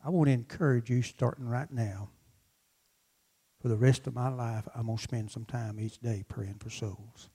I 0.03 0.09
want 0.09 0.27
to 0.27 0.33
encourage 0.33 0.89
you 0.89 1.01
starting 1.01 1.47
right 1.47 1.71
now 1.71 2.09
for 3.61 3.69
the 3.69 3.75
rest 3.75 4.07
of 4.07 4.15
my 4.15 4.29
life, 4.29 4.67
I'm 4.75 4.85
going 4.85 4.97
to 4.97 5.03
spend 5.03 5.31
some 5.31 5.45
time 5.45 5.79
each 5.79 5.99
day 5.99 6.23
praying 6.27 6.57
for 6.59 6.69
souls. 6.69 7.29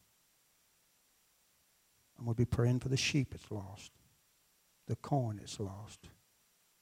I'm 2.18 2.24
going 2.24 2.34
to 2.34 2.40
be 2.40 2.44
praying 2.46 2.80
for 2.80 2.88
the 2.88 2.96
sheep 2.96 3.30
that's 3.32 3.50
lost, 3.50 3.90
the 4.92 4.96
coin 4.96 5.40
is 5.42 5.58
lost, 5.58 6.10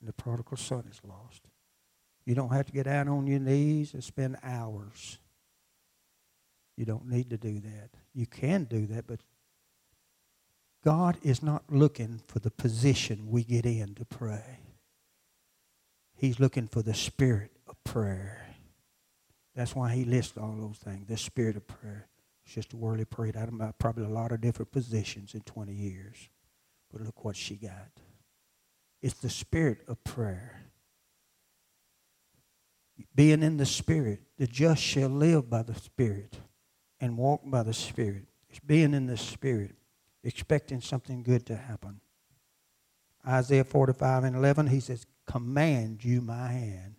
and 0.01 0.09
the 0.09 0.13
prodigal 0.13 0.57
son 0.57 0.85
is 0.91 1.01
lost. 1.09 1.43
You 2.27 2.35
don't 2.35 2.53
have 2.53 2.67
to 2.67 2.73
get 2.73 2.89
out 2.89 3.07
on 3.07 3.29
your 3.29 3.39
knees 3.39 3.95
and 3.95 4.03
spend 4.03 4.37
hours. 4.43 5.19
You 6.77 6.85
don't 6.85 7.07
need 7.09 7.31
to 7.31 7.37
do 7.37 7.61
that. 7.61 7.91
You 8.13 8.27
can 8.27 8.65
do 8.65 8.85
that, 8.87 9.07
but 9.07 9.21
God 10.83 11.19
is 11.23 11.41
not 11.41 11.63
looking 11.71 12.21
for 12.27 12.41
the 12.41 12.51
position 12.51 13.31
we 13.31 13.45
get 13.45 13.65
in 13.65 13.95
to 13.95 14.05
pray. 14.05 14.59
He's 16.17 16.41
looking 16.41 16.67
for 16.67 16.83
the 16.83 16.95
spirit 16.95 17.53
of 17.69 17.77
prayer. 17.85 18.45
That's 19.55 19.77
why 19.77 19.95
he 19.95 20.05
lists 20.05 20.37
all 20.37 20.57
those 20.59 20.79
things. 20.79 21.07
The 21.07 21.17
spirit 21.17 21.55
of 21.55 21.69
prayer. 21.69 22.09
It's 22.45 22.55
just 22.55 22.73
a 22.73 22.77
word 22.77 22.99
he 22.99 23.05
prayed 23.05 23.37
out 23.37 23.51
of 23.51 23.79
probably 23.79 24.05
a 24.05 24.09
lot 24.09 24.33
of 24.33 24.41
different 24.41 24.73
positions 24.73 25.33
in 25.35 25.43
20 25.43 25.73
years. 25.73 26.29
But 26.93 27.03
look 27.03 27.25
what 27.25 27.37
she 27.37 27.57
got. 27.57 27.91
It's 29.03 29.15
the 29.15 29.31
spirit 29.31 29.81
of 29.89 30.03
prayer. 30.05 30.63
Being 33.15 33.43
in 33.43 33.57
the 33.57 33.67
spirit, 33.67 34.21
the 34.39 34.47
just 34.47 34.83
shall 34.83 35.09
live 35.09 35.49
by 35.49 35.63
the 35.63 35.75
spirit 35.75 36.37
and 37.01 37.17
walk 37.17 37.41
by 37.45 37.63
the 37.63 37.73
spirit. 37.73 38.27
It's 38.51 38.61
being 38.61 38.93
in 38.93 39.07
the 39.07 39.17
spirit, 39.17 39.75
expecting 40.23 40.81
something 40.81 41.23
good 41.23 41.47
to 41.47 41.57
happen. 41.57 42.01
Isaiah 43.27 43.65
45 43.65 44.25
and 44.25 44.37
11, 44.37 44.67
he 44.67 44.81
says, 44.81 45.07
Command 45.27 46.05
you 46.05 46.21
my 46.21 46.49
hand. 46.49 46.97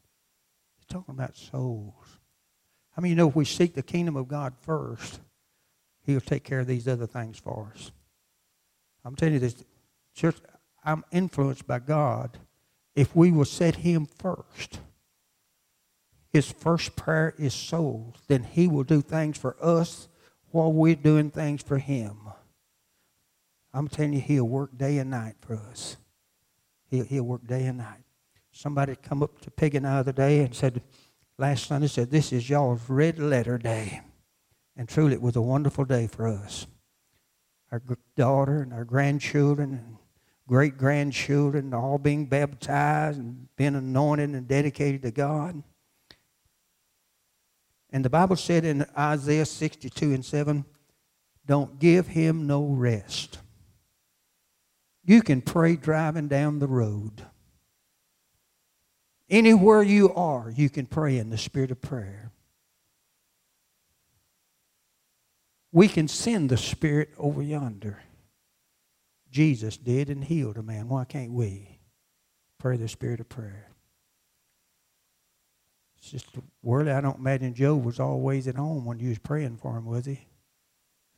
He's 0.78 0.86
talking 0.86 1.14
about 1.14 1.36
souls. 1.36 2.20
I 2.96 3.02
mean, 3.02 3.12
you 3.12 3.16
know, 3.16 3.30
if 3.30 3.36
we 3.36 3.46
seek 3.46 3.74
the 3.74 3.84
kingdom 3.84 4.16
of 4.16 4.28
God 4.28 4.54
first, 4.62 5.20
He'll 6.04 6.22
take 6.22 6.44
care 6.44 6.60
of 6.60 6.68
these 6.68 6.88
other 6.88 7.06
things 7.08 7.38
for 7.38 7.72
us. 7.76 7.92
I'm 9.04 9.16
telling 9.16 9.36
you 9.36 9.40
this, 9.40 9.64
church, 10.14 10.38
I'm 10.84 11.04
influenced 11.12 11.68
by 11.68 11.80
God. 11.80 12.38
If 12.96 13.16
we 13.16 13.32
will 13.32 13.46
set 13.46 13.78
Him 13.78 14.06
first, 14.06 14.80
His 16.32 16.52
first 16.52 16.96
prayer 16.96 17.34
is 17.38 17.54
souls, 17.54 18.16
then 18.28 18.44
He 18.44 18.68
will 18.68 18.84
do 18.84 19.02
things 19.02 19.38
for 19.38 19.56
us 19.62 20.08
while 20.52 20.72
we're 20.72 20.96
doing 20.96 21.32
things 21.32 21.62
for 21.62 21.78
Him. 21.78 22.18
I'm 23.74 23.88
telling 23.88 24.14
you, 24.14 24.22
He'll 24.22 24.48
work 24.48 24.78
day 24.78 24.98
and 24.98 25.12
night 25.12 25.36
for 25.42 25.56
us. 25.56 25.98
He'll, 26.90 27.06
he'll 27.06 27.24
work 27.24 27.48
day 27.48 27.66
and 27.66 27.78
night. 27.78 28.04
Somebody 28.52 28.98
come 29.02 29.24
up 29.24 29.40
to 29.42 29.52
Peggy 29.52 29.78
and 29.78 29.88
I 29.88 29.94
the 29.94 30.00
other 30.00 30.12
day 30.12 30.42
and 30.42 30.54
said, 30.54 30.82
last 31.38 31.68
Sunday 31.68 31.88
said, 31.88 32.12
This 32.12 32.34
is 32.34 32.50
y'all's 32.50 32.90
red 32.90 33.18
letter 33.18 33.58
day. 33.58 34.02
And 34.76 34.88
truly, 34.88 35.14
it 35.14 35.22
was 35.22 35.36
a 35.36 35.42
wonderful 35.42 35.86
day 35.86 36.08
for 36.08 36.28
us. 36.28 36.68
Our 37.72 37.82
daughter 38.16 38.62
and 38.62 38.74
our 38.74 38.84
grandchildren 38.86 39.74
and 39.74 39.98
great 40.52 40.78
grandchildren 40.78 41.74
all 41.74 41.98
being 41.98 42.26
baptized 42.26 43.18
and 43.18 43.48
being 43.56 43.74
anointed 43.74 44.32
and 44.32 44.50
dedicated 44.50 45.02
to 45.02 45.10
God. 45.10 45.64
And 47.90 48.04
the 48.04 48.10
Bible 48.10 48.36
said 48.36 48.66
in 48.66 48.86
Isaiah 48.98 49.46
62 49.46 50.12
and 50.12 50.26
7, 50.26 50.66
don't 51.46 51.80
give 51.80 52.08
him 52.08 52.48
no 52.48 52.66
rest. 52.66 53.40
You 55.06 55.22
can 55.22 55.42
pray 55.42 55.78
driving 55.78 56.28
down 56.28 56.60
the 56.60 56.68
road. 56.68 57.26
Anywhere 59.30 59.82
you 59.82 60.14
are, 60.14 60.52
you 60.54 60.70
can 60.70 60.86
pray 60.86 61.18
in 61.18 61.30
the 61.30 61.38
spirit 61.38 61.72
of 61.72 61.80
prayer. 61.80 62.34
We 65.72 65.88
can 65.88 66.10
send 66.10 66.50
the 66.50 66.58
spirit 66.58 67.12
over 67.18 67.42
yonder. 67.42 68.00
Jesus 69.32 69.78
did 69.78 70.10
and 70.10 70.24
healed 70.24 70.58
a 70.58 70.64
man. 70.64 70.90
Why 70.90 71.06
can't 71.06 71.32
we 71.32 71.80
pray 72.60 72.78
the 72.78 72.88
spirit 72.88 73.20
of 73.20 73.30
prayer? 73.30 73.72
It's 75.98 76.12
just 76.12 76.36
a 76.36 76.42
word 76.64 76.88
I 76.88 77.00
don't 77.00 77.20
imagine 77.20 77.54
Job 77.54 77.86
was 77.86 78.00
always 78.00 78.48
at 78.48 78.56
home 78.56 78.86
when 78.86 79.00
you 79.00 79.10
was 79.10 79.20
praying 79.20 79.58
for 79.58 79.78
him, 79.78 79.86
was 79.86 80.06
he? 80.06 80.28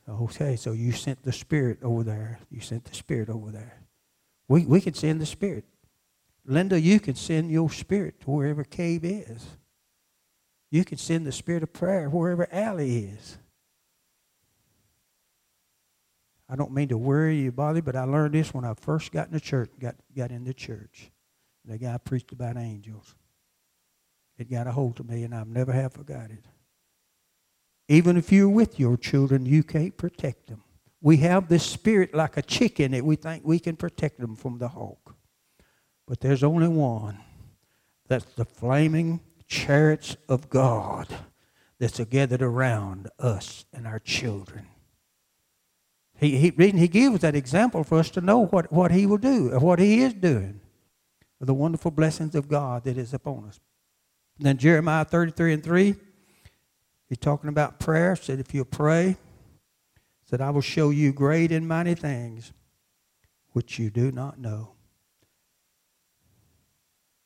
Okay, 0.08 0.56
so 0.56 0.72
you 0.72 0.92
sent 0.92 1.22
the 1.22 1.32
Spirit 1.32 1.78
over 1.82 2.02
there. 2.02 2.38
You 2.50 2.60
sent 2.60 2.84
the 2.84 2.94
Spirit 2.94 3.30
over 3.30 3.50
there. 3.50 3.78
We, 4.48 4.66
we 4.66 4.80
can 4.82 4.92
send 4.92 5.20
the 5.20 5.26
Spirit. 5.26 5.64
Linda, 6.44 6.78
you 6.78 7.00
can 7.00 7.14
send 7.14 7.50
your 7.50 7.70
Spirit 7.70 8.20
to 8.20 8.30
wherever 8.30 8.64
cave 8.64 9.04
is. 9.04 9.46
You 10.70 10.84
can 10.84 10.98
send 10.98 11.26
the 11.26 11.32
Spirit 11.32 11.62
of 11.62 11.72
prayer 11.72 12.10
wherever 12.10 12.46
alley 12.52 12.98
is. 12.98 13.38
I 16.48 16.56
don't 16.56 16.72
mean 16.72 16.88
to 16.88 16.98
worry 16.98 17.38
you, 17.38 17.52
bother, 17.52 17.80
but 17.80 17.96
I 17.96 18.04
learned 18.04 18.34
this 18.34 18.52
when 18.52 18.64
I 18.64 18.74
first 18.74 19.12
got 19.12 19.28
in 19.28 19.32
the 19.32 19.40
church, 19.40 19.70
got, 19.78 19.96
got 20.14 20.30
in 20.30 20.44
the 20.44 20.54
church. 20.54 21.10
The 21.64 21.78
guy 21.78 21.96
preached 21.98 22.32
about 22.32 22.58
angels. 22.58 23.14
It 24.36 24.50
got 24.50 24.66
a 24.66 24.72
hold 24.72 25.00
of 25.00 25.08
me, 25.08 25.22
and 25.22 25.34
I've 25.34 25.48
never 25.48 25.72
have 25.72 25.94
forgot 25.94 26.30
it. 26.30 26.44
Even 27.88 28.16
if 28.16 28.32
you're 28.32 28.48
with 28.48 28.78
your 28.78 28.96
children, 28.96 29.46
you 29.46 29.62
can't 29.62 29.96
protect 29.96 30.48
them. 30.48 30.62
We 31.00 31.18
have 31.18 31.48
this 31.48 31.64
spirit 31.64 32.14
like 32.14 32.36
a 32.36 32.42
chicken 32.42 32.92
that 32.92 33.04
we 33.04 33.16
think 33.16 33.44
we 33.44 33.58
can 33.58 33.76
protect 33.76 34.18
them 34.18 34.36
from 34.36 34.58
the 34.58 34.68
hawk. 34.68 35.14
But 36.06 36.20
there's 36.20 36.42
only 36.42 36.68
one. 36.68 37.18
That's 38.08 38.24
the 38.34 38.44
flaming 38.44 39.20
chariots 39.46 40.16
of 40.28 40.50
God 40.50 41.08
that's 41.78 42.00
gathered 42.00 42.42
around 42.42 43.08
us 43.18 43.64
and 43.72 43.86
our 43.86 43.98
children. 43.98 44.66
He, 46.16 46.36
he, 46.36 46.50
he 46.50 46.88
gives 46.88 47.20
that 47.20 47.34
example 47.34 47.84
for 47.84 47.98
us 47.98 48.10
to 48.10 48.20
know 48.20 48.46
what, 48.46 48.72
what 48.72 48.92
he 48.92 49.06
will 49.06 49.18
do, 49.18 49.50
what 49.58 49.78
he 49.78 50.02
is 50.02 50.14
doing, 50.14 50.60
the 51.40 51.54
wonderful 51.54 51.90
blessings 51.90 52.34
of 52.34 52.48
God 52.48 52.84
that 52.84 52.96
is 52.96 53.12
upon 53.12 53.46
us. 53.46 53.60
Then 54.38 54.56
Jeremiah 54.56 55.04
33 55.04 55.54
and 55.54 55.62
3 55.64 55.96
He's 57.08 57.18
talking 57.18 57.48
about 57.48 57.78
prayer. 57.78 58.16
Said, 58.16 58.40
if 58.40 58.54
you 58.54 58.64
pray, 58.64 59.16
said, 60.24 60.40
I 60.40 60.50
will 60.50 60.60
show 60.60 60.90
you 60.90 61.12
great 61.12 61.52
and 61.52 61.68
mighty 61.68 61.94
things 61.94 62.52
which 63.52 63.78
you 63.78 63.90
do 63.90 64.10
not 64.10 64.38
know. 64.38 64.72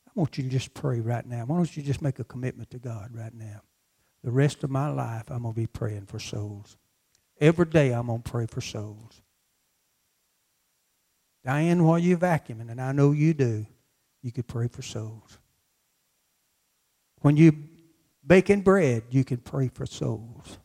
I 0.06 0.10
want 0.14 0.36
you 0.36 0.44
to 0.44 0.50
just 0.50 0.74
pray 0.74 1.00
right 1.00 1.24
now. 1.24 1.44
Why 1.46 1.56
don't 1.56 1.76
you 1.76 1.82
just 1.82 2.02
make 2.02 2.18
a 2.18 2.24
commitment 2.24 2.70
to 2.70 2.78
God 2.78 3.10
right 3.14 3.32
now? 3.32 3.62
The 4.24 4.30
rest 4.32 4.64
of 4.64 4.70
my 4.70 4.90
life, 4.90 5.30
I'm 5.30 5.42
going 5.42 5.54
to 5.54 5.60
be 5.60 5.66
praying 5.66 6.06
for 6.06 6.18
souls. 6.18 6.76
Every 7.40 7.66
day, 7.66 7.92
I'm 7.92 8.06
going 8.08 8.22
to 8.22 8.30
pray 8.30 8.46
for 8.46 8.60
souls. 8.60 9.22
Diane, 11.44 11.84
while 11.84 11.98
you're 11.98 12.18
vacuuming, 12.18 12.70
and 12.70 12.80
I 12.80 12.92
know 12.92 13.12
you 13.12 13.32
do, 13.32 13.64
you 14.22 14.32
could 14.32 14.46
pray 14.46 14.68
for 14.68 14.82
souls. 14.82 15.38
When 17.20 17.36
you're 17.36 17.54
baking 18.26 18.62
bread, 18.62 19.04
you 19.10 19.24
can 19.24 19.38
pray 19.38 19.68
for 19.68 19.86
souls. 19.86 20.58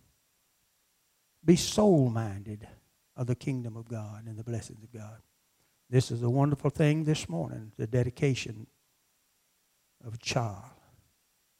Be 1.46 1.56
soul 1.56 2.10
minded 2.10 2.68
of 3.16 3.28
the 3.28 3.36
kingdom 3.36 3.78
of 3.78 3.88
God 3.88 4.26
and 4.26 4.38
the 4.38 4.44
blessings 4.44 4.84
of 4.84 4.92
God. 4.92 5.22
This 5.90 6.10
is 6.10 6.24
a 6.24 6.30
wonderful 6.30 6.70
thing 6.70 7.04
this 7.04 7.30
morning 7.30 7.72
the 7.78 7.86
dedication 7.86 8.66
of 10.06 10.16
a 10.16 10.18
child, 10.18 10.64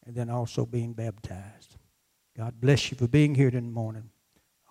and 0.06 0.16
then 0.16 0.30
also 0.30 0.66
being 0.66 0.94
baptized. 0.94 1.78
God 2.36 2.60
bless 2.60 2.92
you 2.92 2.98
for 2.98 3.08
being 3.08 3.36
here 3.36 3.52
this 3.52 3.62
morning. 3.62 4.10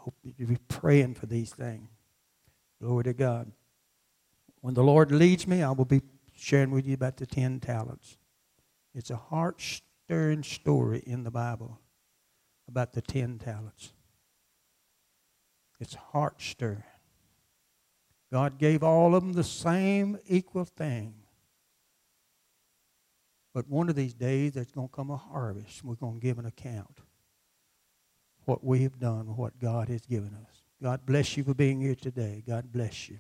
Hope 0.03 0.17
you 0.25 0.47
be 0.47 0.59
praying 0.67 1.15
for 1.15 1.27
these 1.27 1.51
things. 1.53 1.89
Glory 2.81 3.05
to 3.05 3.13
God. 3.13 3.53
When 4.61 4.75
the 4.75 4.83
Lord 4.83 5.13
leads 5.13 5.47
me, 5.47 5.63
I 5.63 5.71
will 5.71 5.85
be 5.85 6.03
sharing 6.35 6.73
with 6.73 6.89
you 6.89 6.95
about 6.95 7.19
the 7.19 7.27
ten 7.27 7.61
talents. 7.61 8.19
It's 8.97 9.11
a 9.11 9.17
heart 9.17 9.61
stirring 9.61 10.43
story 10.43 11.05
in 11.07 11.23
the 11.23 11.31
Bible 11.31 11.79
about 12.67 12.95
the 12.95 13.01
ten 13.01 13.39
talents. 13.39 13.93
It's 15.79 15.95
heart 15.95 16.43
stirring. 16.43 16.83
God 18.33 18.59
gave 18.59 18.83
all 18.83 19.15
of 19.15 19.23
them 19.23 19.35
the 19.35 19.45
same 19.45 20.19
equal 20.27 20.65
thing. 20.65 21.15
But 23.55 23.69
one 23.69 23.89
of 23.89 23.95
these 23.95 24.15
days, 24.15 24.55
there's 24.55 24.73
going 24.73 24.89
to 24.89 24.95
come 24.95 25.11
a 25.11 25.17
harvest. 25.17 25.85
We're 25.85 25.95
going 25.95 26.19
to 26.19 26.27
give 26.27 26.41
an 26.41 26.47
account 26.47 26.99
what 28.45 28.65
we 28.65 28.83
have 28.83 28.99
done 28.99 29.37
what 29.37 29.59
God 29.59 29.89
has 29.89 30.07
given 30.07 30.37
us. 30.49 30.63
God 30.83 31.07
bless 31.07 31.37
you 31.37 31.45
for 31.45 31.55
being 31.55 31.81
here 31.81 31.95
today. 31.95 32.43
God 32.47 32.73
bless 32.73 33.09
you. 33.09 33.19